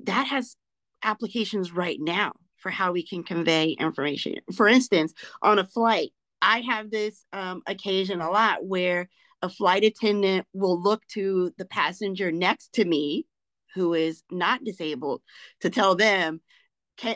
That 0.03 0.27
has 0.27 0.55
applications 1.03 1.71
right 1.71 1.99
now 1.99 2.33
for 2.65 2.71
how 2.71 2.91
we 2.91 3.05
can 3.05 3.21
convey 3.21 3.75
information. 3.79 4.37
For 4.55 4.67
instance, 4.67 5.13
on 5.43 5.59
a 5.59 5.63
flight, 5.63 6.13
I 6.41 6.61
have 6.61 6.89
this 6.89 7.23
um, 7.31 7.61
occasion 7.67 8.21
a 8.21 8.31
lot 8.31 8.65
where 8.65 9.07
a 9.43 9.49
flight 9.49 9.83
attendant 9.83 10.47
will 10.51 10.81
look 10.81 11.05
to 11.09 11.53
the 11.59 11.65
passenger 11.65 12.31
next 12.31 12.73
to 12.73 12.83
me 12.83 13.27
who 13.75 13.93
is 13.93 14.23
not 14.31 14.63
disabled 14.63 15.21
to 15.61 15.69
tell 15.69 15.93
them, 15.93 16.41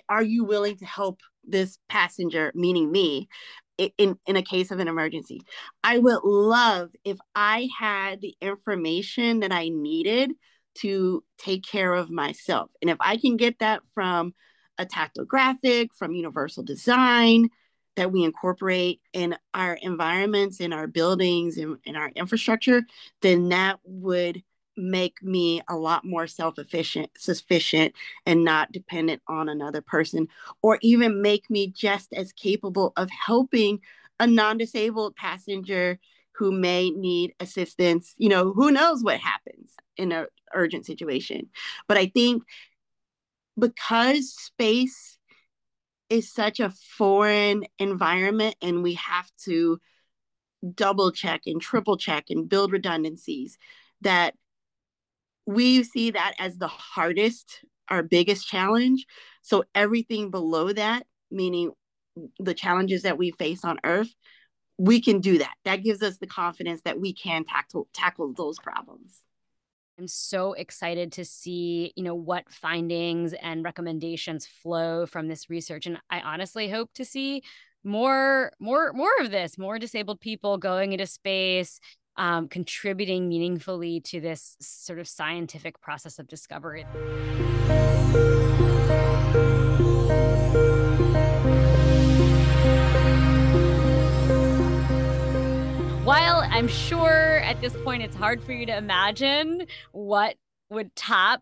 Are 0.08 0.22
you 0.22 0.44
willing 0.44 0.78
to 0.78 0.86
help 0.86 1.20
this 1.44 1.80
passenger, 1.90 2.52
meaning 2.54 2.92
me? 2.92 3.28
In, 3.98 4.20
in 4.28 4.36
a 4.36 4.44
case 4.44 4.70
of 4.70 4.80
an 4.80 4.88
emergency, 4.88 5.42
I 5.84 5.98
would 5.98 6.24
love 6.24 6.92
if 7.04 7.18
I 7.34 7.70
had 7.80 8.22
the 8.22 8.36
information 8.40 9.40
that 9.40 9.52
I 9.52 9.70
needed 9.70 10.32
to 10.82 11.24
take 11.40 11.64
care 11.66 11.96
of 11.96 12.12
myself. 12.12 12.70
And 12.84 12.92
if 12.92 12.98
I 13.00 13.18
can 13.18 13.36
get 13.36 13.58
that 13.60 13.82
from 13.96 14.36
a 14.80 14.86
tactile 14.86 15.26
graphic 15.26 15.94
from 15.94 16.14
Universal 16.14 16.64
Design 16.64 17.50
that 17.96 18.12
we 18.12 18.24
incorporate 18.24 19.02
in 19.14 19.36
our 19.54 19.74
environments, 19.74 20.62
in 20.62 20.72
our 20.72 20.88
buildings, 20.88 21.58
in, 21.58 21.78
in 21.84 21.96
our 21.98 22.10
infrastructure, 22.16 22.82
then 23.22 23.50
that 23.50 23.80
would 23.84 24.42
make 24.78 25.22
me 25.22 25.62
a 25.68 25.76
lot 25.76 26.06
more 26.06 26.26
self-efficient 26.26 27.10
sufficient 27.18 27.94
and 28.26 28.46
not 28.46 28.72
dependent 28.72 29.22
on 29.28 29.50
another 29.50 29.82
person 29.82 30.26
or 30.62 30.80
even 30.82 31.22
make 31.22 31.50
me 31.50 31.68
just 31.68 32.14
as 32.14 32.32
capable 32.32 32.94
of 32.96 33.10
helping 33.10 33.82
a 34.22 34.26
non-disabled 34.26 35.14
passenger 35.18 36.00
who 36.32 36.54
may 36.54 36.90
need 36.92 37.34
assistance. 37.42 38.16
You 38.18 38.30
know 38.30 38.54
who 38.54 38.72
knows 38.72 39.04
what 39.04 39.20
happens 39.20 39.74
in 39.98 40.14
an 40.14 40.28
urgent 40.54 40.86
situation. 40.86 41.50
But 41.90 41.98
i 41.98 42.06
think 42.06 42.44
because 43.60 44.34
space 44.34 45.18
is 46.10 46.32
such 46.32 46.60
a 46.60 46.74
foreign 46.98 47.66
environment 47.78 48.56
and 48.62 48.84
we 48.84 48.96
have 48.96 49.30
to 49.46 49.80
double 50.76 51.12
check 51.12 51.42
and 51.46 51.62
triple 51.62 51.98
check 51.98 52.26
and 52.30 52.50
build 52.50 52.72
redundancies 52.72 53.58
that 54.02 54.34
we 55.46 55.84
see 55.84 56.12
that 56.12 56.34
as 56.40 56.58
the 56.58 56.68
hardest 56.68 57.64
our 57.90 58.04
biggest 58.04 58.48
challenge. 58.48 59.06
So 59.42 59.64
everything 59.74 60.32
below 60.32 60.72
that 60.74 61.06
meaning 61.32 61.72
the 62.40 62.54
challenges 62.54 63.04
that 63.04 63.18
we 63.18 63.32
face 63.32 63.64
on 63.64 63.80
earth 63.84 64.14
we 64.80 65.02
can 65.02 65.20
do 65.20 65.40
that. 65.40 65.54
That 65.66 65.84
gives 65.84 66.02
us 66.02 66.18
the 66.20 66.28
confidence 66.28 66.82
that 66.86 67.00
we 67.00 67.14
can 67.14 67.44
tackle 67.44 67.88
tackle 67.94 68.34
those 68.34 68.58
problems 68.60 69.22
I'm 70.00 70.08
so 70.08 70.54
excited 70.54 71.12
to 71.14 71.26
see, 71.26 71.92
you 71.98 72.04
know, 72.06 72.16
what 72.16 72.50
findings 72.50 73.34
and 73.34 73.66
recommendations 73.66 74.48
flow 74.48 75.06
from 75.06 75.28
this 75.28 75.50
research 75.50 75.88
and 75.88 75.98
I 76.10 76.22
honestly 76.22 76.70
hope 76.70 76.94
to 76.94 77.04
see 77.04 77.44
more 77.84 78.54
more 78.62 78.94
more 78.94 79.12
of 79.20 79.30
this, 79.30 79.58
more 79.58 79.78
disabled 79.78 80.22
people 80.22 80.58
going 80.58 80.94
into 80.94 81.06
space, 81.06 81.82
um, 82.16 82.48
contributing 82.48 83.28
meaningfully 83.28 84.00
to 84.06 84.22
this 84.22 84.56
sort 84.62 85.00
of 85.00 85.08
scientific 85.08 85.82
process 85.82 86.18
of 86.18 86.30
discovery. 86.30 86.86
while 96.10 96.42
I'm 96.50 96.68
sure 96.68 97.29
at 97.50 97.60
this 97.62 97.76
point 97.84 98.04
it's 98.04 98.16
hard 98.16 98.44
for 98.44 98.52
you 98.52 98.64
to 98.64 98.78
imagine 98.78 99.66
what 99.92 100.36
would 100.70 100.96
top 100.96 101.42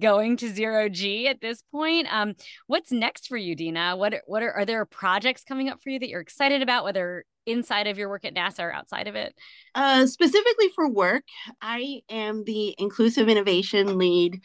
going 0.00 0.36
to 0.36 0.48
zero 0.48 0.88
G 0.88 1.28
at 1.28 1.40
this 1.40 1.62
point. 1.70 2.08
Um, 2.12 2.34
what's 2.66 2.90
next 2.90 3.28
for 3.28 3.36
you, 3.36 3.54
Denna? 3.54 3.96
What 3.96 4.22
what 4.26 4.42
are, 4.42 4.52
are 4.52 4.64
there 4.64 4.84
projects 4.84 5.44
coming 5.44 5.68
up 5.68 5.80
for 5.80 5.90
you 5.90 6.00
that 6.00 6.08
you're 6.08 6.20
excited 6.20 6.62
about, 6.62 6.82
whether 6.82 7.24
inside 7.46 7.86
of 7.86 7.96
your 7.96 8.08
work 8.08 8.24
at 8.24 8.34
NASA 8.34 8.58
or 8.64 8.72
outside 8.72 9.06
of 9.06 9.14
it? 9.14 9.36
Uh, 9.72 10.06
specifically 10.06 10.68
for 10.74 10.90
work, 10.90 11.22
I 11.62 12.00
am 12.10 12.42
the 12.42 12.74
inclusive 12.76 13.28
innovation 13.28 13.98
lead 13.98 14.40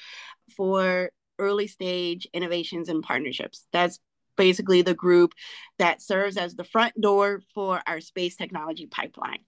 for 0.55 1.09
early 1.39 1.65
stage 1.65 2.27
innovations 2.31 2.89
and 2.89 3.01
partnerships. 3.01 3.65
That's 3.73 3.97
basically 4.37 4.81
the 4.81 4.93
group 4.93 5.33
that 5.79 6.01
serves 6.01 6.37
as 6.37 6.55
the 6.55 6.63
front 6.63 6.99
door 6.99 7.41
for 7.53 7.81
our 7.87 8.01
space 8.01 8.35
technology 8.35 8.87
pipeline. 8.87 9.39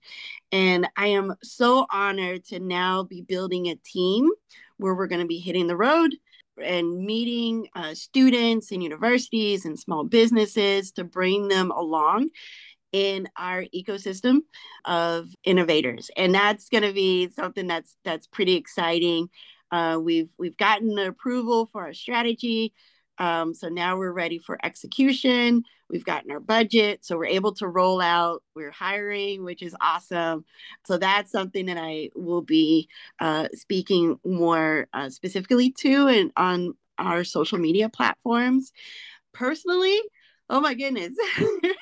And 0.52 0.88
I 0.98 1.08
am 1.08 1.36
so 1.43 1.86
honored 1.91 2.46
to 2.46 2.60
now 2.60 3.04
be 3.04 3.22
building 3.22 3.67
a 3.67 3.76
team 3.76 4.30
where 4.78 4.96
we're 4.96 5.08
going 5.08 5.22
to 5.22 5.28
be 5.28 5.39
hitting 5.39 5.67
the 5.67 5.78
road 5.78 6.15
and 6.62 7.04
meeting 7.06 7.67
uh, 7.76 7.93
students 7.93 8.72
and 8.72 8.84
universities 8.84 9.65
and 9.65 9.80
small 9.80 10.04
businesses 10.04 10.91
to 10.93 11.04
bring 11.04 11.48
them 11.48 11.72
along 11.72 12.30
in 12.91 13.28
our 13.36 13.65
ecosystem 13.76 14.41
of 14.86 15.28
innovators. 15.43 16.12
And 16.15 16.34
that's 16.34 16.69
going 16.69 16.84
to 16.84 16.93
be 16.93 17.30
something 17.30 17.67
that's 17.67 17.96
that's 18.06 18.28
pretty 18.28 18.54
exciting. 18.54 19.30
Uh, 19.72 20.00
we've 20.00 20.30
we've 20.38 20.58
gotten 20.58 20.93
the 20.93 21.08
approval 21.08 21.67
for 21.72 21.82
our 21.82 21.93
strategy 21.93 22.74
um, 23.17 23.54
so 23.54 23.69
now 23.69 23.97
we're 23.97 24.12
ready 24.12 24.39
for 24.39 24.58
execution. 24.63 25.63
We've 25.89 26.06
gotten 26.06 26.32
our 26.32 26.39
budget, 26.39 27.06
so 27.06 27.17
we're 27.17 27.26
able 27.26 27.54
to 27.56 27.67
roll 27.67 28.02
out. 28.02 28.41
We're 28.56 28.71
hiring, 28.71 29.43
which 29.43 29.62
is 29.62 29.76
awesome. 29.80 30.45
So 30.86 30.97
that's 30.97 31.32
something 31.32 31.67
that 31.67 31.78
I 31.78 32.10
will 32.15 32.41
be 32.41 32.89
uh, 33.19 33.49
speaking 33.54 34.19
more 34.26 34.88
uh, 34.93 35.10
specifically 35.10 35.71
to 35.80 36.08
and 36.08 36.32
on 36.36 36.76
our 36.97 37.23
social 37.23 37.60
media 37.60 37.89
platforms. 37.89 38.71
Personally, 39.34 39.99
oh 40.49 40.62
my 40.62 40.73
goodness. 40.73 41.13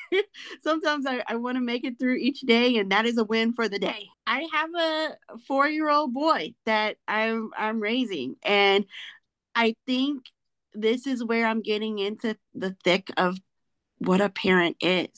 Sometimes 0.64 1.06
I, 1.06 1.24
I 1.28 1.36
want 1.36 1.56
to 1.56 1.62
make 1.62 1.86
it 1.86 1.98
through 2.00 2.16
each 2.16 2.42
day, 2.42 2.78
and 2.78 2.92
that 2.92 3.06
is 3.06 3.18
a 3.18 3.24
win 3.24 3.54
for 3.54 3.70
the 3.70 3.80
day. 3.80 4.08
I 4.28 4.48
have 4.52 4.70
a 4.76 5.38
four 5.48 5.68
year 5.68 5.90
old 5.90 6.14
boy 6.14 6.54
that 6.66 6.98
I'm 7.08 7.52
I'm 7.58 7.80
raising, 7.80 8.36
and 8.44 8.86
I 9.56 9.76
think 9.86 10.24
this 10.74 11.08
is 11.08 11.24
where 11.24 11.46
I'm 11.46 11.62
getting 11.62 12.00
into 12.00 12.38
the 12.54 12.76
thick 12.84 13.10
of 13.18 13.38
what 14.00 14.22
a 14.22 14.30
parent 14.30 14.78
is. 14.82 15.10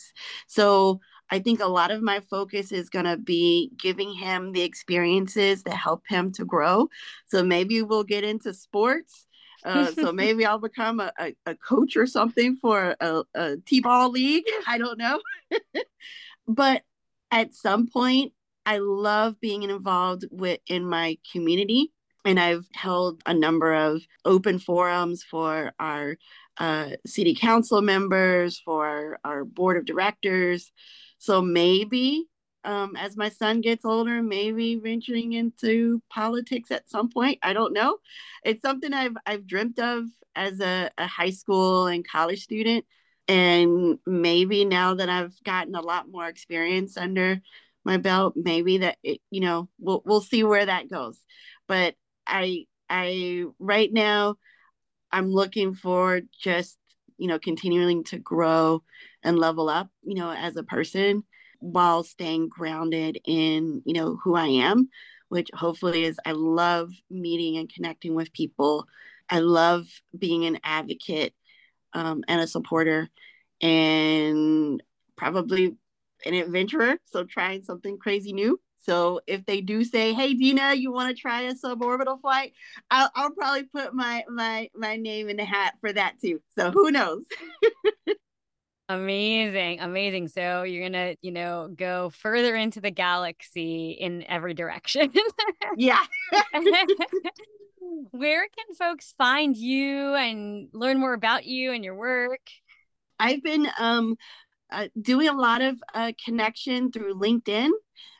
So 0.48 1.00
I 1.30 1.39
think 1.39 1.62
a 1.62 1.68
lot 1.68 1.92
of 1.92 2.02
my 2.02 2.20
focus 2.30 2.72
is 2.72 2.89
going 2.89 3.06
to 3.06 3.18
be 3.18 3.72
giving 3.80 4.13
him 4.13 4.52
the 4.52 4.62
experiences 4.62 5.63
that 5.63 5.76
help 5.76 6.04
him 6.08 6.32
to 6.34 6.46
grow. 6.46 6.89
So 7.28 7.44
maybe 7.44 7.82
we'll 7.82 8.04
get 8.04 8.24
into 8.24 8.54
sports. 8.54 9.26
Uh, 9.66 9.92
so 9.92 10.12
maybe 10.13 10.46
I'll 10.46 10.60
become 10.60 11.00
a, 11.00 11.12
a, 11.18 11.36
a 11.46 11.56
coach 11.56 11.96
or 11.96 12.06
something 12.06 12.58
for 12.58 12.96
a, 13.00 13.24
a 13.34 13.58
t-ball 13.66 14.12
league. 14.12 14.46
I 14.68 14.78
don't 14.78 15.00
know. 15.00 15.22
but 16.48 16.84
at 17.32 17.56
some 17.56 17.88
point, 17.88 18.34
I 18.66 18.78
love 18.78 19.39
being 19.42 19.63
involved 19.63 20.26
with 20.30 20.60
in 20.68 20.86
my 20.86 21.18
community 21.32 21.92
and 22.26 22.40
I've 22.40 22.66
held 22.74 23.22
a 23.26 23.34
number 23.34 23.74
of 23.74 24.02
open 24.26 24.60
forums 24.60 25.24
for 25.24 25.74
our 25.80 26.18
uh, 26.58 26.92
city 27.06 27.36
council 27.36 27.82
members, 27.82 28.60
for 28.60 29.20
our, 29.24 29.44
board 29.46 29.78
of 29.78 29.86
directors. 29.86 30.72
So 31.18 31.42
maybe 31.42 32.28
um, 32.66 32.96
as 32.96 33.18
my 33.18 33.30
son 33.30 33.62
gets 33.62 33.84
older, 33.84 34.22
maybe 34.22 34.76
venturing 34.76 35.34
into 35.34 36.02
politics 36.10 36.72
at 36.72 36.90
some 36.90 37.10
point. 37.10 37.40
I 37.44 37.54
don't 37.54 37.74
know. 37.74 37.98
It's 38.44 38.62
something 38.62 38.94
I've 38.94 39.16
I've 39.26 39.48
dreamt 39.48 39.80
of 39.80 40.06
as 40.36 40.60
a, 40.62 40.90
a 40.98 41.08
high 41.08 41.32
school 41.32 41.88
and 41.88 42.08
college 42.08 42.44
student, 42.44 42.86
and 43.28 44.00
maybe 44.06 44.66
now 44.66 44.96
that 44.96 45.10
I've 45.10 45.36
gotten 45.44 45.76
a 45.76 45.82
lot 45.82 46.10
more 46.10 46.28
experience 46.28 46.98
under 46.98 47.42
my 47.84 47.98
belt, 47.98 48.36
maybe 48.38 48.80
that 48.80 48.98
it, 49.04 49.20
you 49.30 49.42
know 49.42 49.68
we'll 49.80 50.02
we'll 50.06 50.22
see 50.22 50.44
where 50.44 50.66
that 50.66 50.90
goes. 50.90 51.20
But 51.68 51.96
I 52.28 52.66
I 52.90 53.46
right 53.60 53.92
now 53.92 54.36
I'm 55.12 55.32
looking 55.32 55.74
for 55.76 56.22
just 56.42 56.78
you 57.18 57.28
know 57.28 57.40
continuing 57.40 58.04
to 58.06 58.20
grow 58.20 58.84
and 59.24 59.40
level 59.40 59.70
up 59.70 59.90
you 60.04 60.16
know 60.16 60.32
as 60.32 60.56
a 60.56 60.64
person 60.64 61.24
while 61.60 62.04
staying 62.04 62.50
grounded 62.50 63.20
in 63.26 63.82
you 63.86 63.94
know 63.94 64.18
who 64.24 64.36
I 64.36 64.48
am 64.48 64.90
which 65.34 65.50
hopefully 65.52 66.04
is 66.04 66.20
I 66.28 66.34
love 66.34 66.92
meeting 67.10 67.58
and 67.58 67.68
connecting 67.74 68.14
with 68.14 68.32
people. 68.34 68.86
I 69.32 69.40
love 69.40 69.88
being 70.16 70.46
an 70.46 70.60
advocate 70.64 71.34
um, 71.94 72.24
and 72.28 72.40
a 72.40 72.46
supporter 72.46 73.10
and 73.60 74.84
probably 75.18 75.76
an 76.24 76.34
adventurer 76.36 76.98
so 77.06 77.24
trying 77.24 77.64
something 77.64 77.98
crazy 77.98 78.32
new 78.32 78.60
so 78.84 79.22
if 79.28 79.46
they 79.46 79.62
do 79.62 79.84
say, 79.84 80.13
"Hey, 80.13 80.34
Denna, 80.34 80.74
you 80.74 80.91
want 80.91 81.15
to 81.15 81.19
try 81.19 81.41
a 81.41 81.54
suborbital 81.54 82.22
flight?" 82.22 82.54
I'll, 82.91 83.10
I'll 83.15 83.32
probably 83.32 83.63
put 83.63 83.93
my 83.93 84.24
my 84.30 84.69
my 84.76 84.98
name 84.98 85.30
in 85.30 85.38
the 85.38 85.46
hat 85.46 85.76
for 85.82 85.91
that 85.91 86.19
too. 86.22 86.41
So 86.58 86.72
who 86.72 86.91
knows? 86.91 87.24
amazing, 88.89 89.80
amazing. 89.80 90.28
So 90.28 90.63
you're 90.63 90.84
gonna, 90.89 91.15
you 91.22 91.32
know, 91.32 91.74
go 91.76 92.10
further 92.10 92.56
into 92.56 92.82
the 92.82 92.91
galaxy 92.91 93.91
in 93.91 94.24
every 94.24 94.54
direction. 94.54 95.12
yeah. 95.78 96.04
Where 98.12 98.48
can 98.48 98.76
folks 98.76 99.13
find 99.17 99.56
you 99.56 100.13
and 100.15 100.69
learn 100.74 101.00
more 101.00 101.13
about 101.13 101.46
you 101.46 101.72
and 101.72 101.84
your 101.84 101.96
work? 101.96 102.41
I've 103.19 103.43
been 103.43 103.67
um, 103.80 104.17
uh, 104.72 104.88
doing 105.00 105.28
a 105.28 105.38
lot 105.38 105.62
of 105.62 105.82
uh, 105.93 106.12
connection 106.24 106.91
through 106.91 107.15
LinkedIn. 107.15 107.69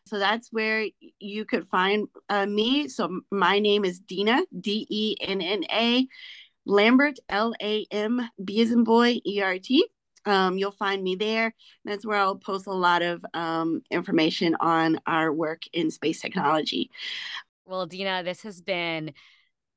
So 0.06 0.20
that's 0.20 0.50
where 0.52 0.86
you 1.20 1.46
could 1.46 1.68
find 1.70 2.08
uh, 2.30 2.46
me. 2.46 2.88
So 2.88 3.22
my 3.32 3.60
name 3.60 3.86
is 3.86 4.00
Denna, 4.00 4.44
D 4.60 4.86
E 4.90 5.16
N 5.22 5.42
N 5.42 5.64
A, 5.72 6.08
Lambert, 6.66 7.20
L 7.30 7.54
A 7.62 7.86
M 7.92 8.22
B 8.44 8.62
as 8.62 8.72
in 8.72 8.84
boy, 8.84 9.20
E 9.26 9.42
R 9.42 9.58
T. 9.60 9.88
Um, 10.26 10.58
you'll 10.58 10.72
find 10.72 11.04
me 11.04 11.16
there. 11.16 11.54
That's 11.84 12.06
where 12.06 12.18
I'll 12.18 12.36
post 12.36 12.68
a 12.68 12.72
lot 12.72 13.02
of 13.02 13.26
um, 13.34 13.82
information 13.92 14.56
on 14.60 15.00
our 15.06 15.34
work 15.34 15.64
in 15.74 15.92
space 15.92 16.22
technology. 16.22 16.90
Well, 17.66 17.86
Denna, 17.86 18.24
this 18.24 18.42
has 18.44 18.62
been 18.62 19.14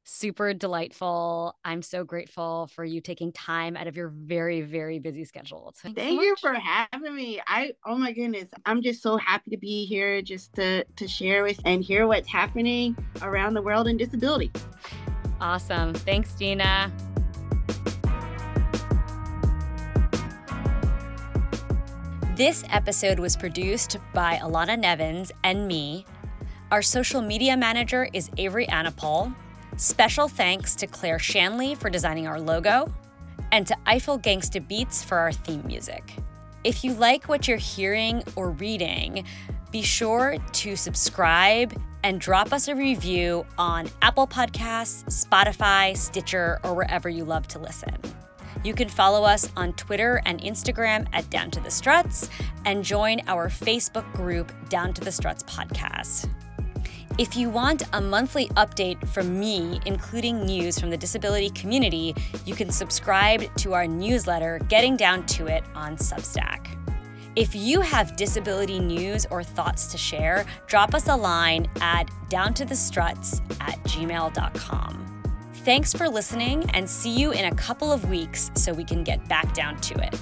super 0.07 0.55
delightful. 0.55 1.57
I'm 1.65 1.83
so 1.83 2.05
grateful 2.05 2.69
for 2.73 2.85
you 2.85 3.01
taking 3.01 3.33
time 3.33 3.77
out 3.77 3.89
of 3.89 3.97
your 3.97 4.09
very, 4.09 4.63
very 4.63 5.01
busy 5.01 5.25
schedule. 5.25 5.75
Thank 5.77 5.99
so 5.99 6.23
you 6.23 6.37
for 6.41 6.55
having 6.55 7.15
me. 7.15 7.41
I 7.47 7.73
oh 7.85 7.97
my 7.97 8.13
goodness, 8.13 8.49
I'm 8.65 8.83
just 8.83 9.03
so 9.03 9.17
happy 9.17 9.51
to 9.51 9.57
be 9.57 9.85
here 9.85 10.23
just 10.23 10.55
to 10.55 10.85
to 10.85 11.09
share 11.09 11.43
with 11.43 11.61
and 11.65 11.83
hear 11.83 12.07
what's 12.07 12.29
happening 12.29 12.97
around 13.21 13.55
the 13.55 13.63
world 13.63 13.89
in 13.89 13.97
disability. 13.97 14.53
Awesome. 15.41 15.93
Thanks, 15.93 16.33
Denna. 16.35 16.93
This 22.37 22.65
episode 22.71 23.19
was 23.19 23.37
produced 23.37 23.97
by 24.15 24.37
Alana 24.37 24.79
Nevins 24.79 25.33
and 25.43 25.67
me. 25.67 26.05
Our 26.71 26.83
social 26.83 27.23
media 27.23 27.57
manager 27.57 28.09
is 28.13 28.31
Avery 28.37 28.67
Anapol. 28.67 29.35
Special 29.77 30.27
thanks 30.27 30.75
to 30.77 30.87
Claire 30.87 31.19
Shanley 31.19 31.75
for 31.75 31.91
designing 31.91 32.27
our 32.27 32.41
logo, 32.41 32.91
and 33.53 33.67
to 33.67 33.77
Eiffel 33.85 34.19
Gangsta 34.19 34.67
Beats 34.67 35.03
for 35.03 35.19
our 35.19 35.33
theme 35.33 35.63
music. 35.67 36.17
If 36.65 36.83
you 36.83 36.95
like 36.95 37.29
what 37.29 37.47
you're 37.47 37.59
hearing 37.59 38.23
or 38.37 38.53
reading, 38.53 39.25
be 39.71 39.83
sure 39.83 40.39
to 40.53 40.77
subscribe 40.77 41.79
and 42.03 42.21
drop 42.21 42.55
us 42.55 42.69
a 42.69 42.75
review 42.75 43.45
on 43.59 43.91
Apple 44.01 44.27
Podcasts, 44.27 45.05
Spotify, 45.27 45.95
Stitcher, 45.95 46.59
or 46.65 46.75
wherever 46.75 47.11
you 47.11 47.25
love 47.25 47.47
to 47.49 47.59
listen. 47.59 47.97
You 48.65 48.73
can 48.73 48.89
follow 48.89 49.25
us 49.25 49.51
on 49.57 49.75
Twitter 49.75 50.23
and 50.25 50.41
Instagram 50.41 51.07
at 51.13 51.29
Down 51.29 51.51
to 51.51 51.61
the 51.61 51.71
Struts 51.71 52.31
and 52.65 52.83
join 52.83 53.21
our 53.29 53.49
Facebook 53.49 54.11
group, 54.15 54.51
Down 54.71 54.95
to 54.95 55.03
the 55.03 55.13
Struts 55.13 55.43
Podcast. 55.43 56.31
If 57.19 57.35
you 57.35 57.49
want 57.49 57.83
a 57.95 58.01
monthly 58.03 58.49
update 58.49 59.09
from 59.09 59.41
me, 59.41 59.81
including 59.87 60.45
news 60.45 60.79
from 60.79 60.91
the 60.91 60.99
disability 60.99 61.49
community, 61.49 62.15
you 62.45 62.55
can 62.55 62.71
subscribe 62.71 63.43
to 63.57 63.73
our 63.73 63.87
newsletter, 63.87 64.61
Getting 64.69 64.99
Down 64.99 65.25
to 65.29 65.47
It, 65.47 65.65
on 65.75 65.97
Substack. 65.97 66.77
If 67.35 67.55
you 67.55 67.81
have 67.81 68.17
disability 68.17 68.79
news 68.79 69.25
or 69.31 69.43
thoughts 69.43 69.87
to 69.93 69.97
share, 69.97 70.45
drop 70.67 70.95
us 70.95 71.09
a 71.09 71.17
line 71.17 71.69
at 71.81 72.11
downtothestruts 72.29 73.41
at 73.63 73.83
gmail.com. 73.85 75.23
Thanks 75.65 75.95
for 75.95 76.11
listening 76.11 76.69
and 76.75 76.89
see 76.89 77.19
you 77.19 77.33
in 77.33 77.47
a 77.47 77.55
couple 77.55 77.91
of 77.91 78.11
weeks 78.11 78.51
so 78.57 78.75
we 78.75 78.85
can 78.85 79.03
get 79.03 79.27
back 79.27 79.55
down 79.55 79.81
to 79.81 79.95
it. 80.07 80.15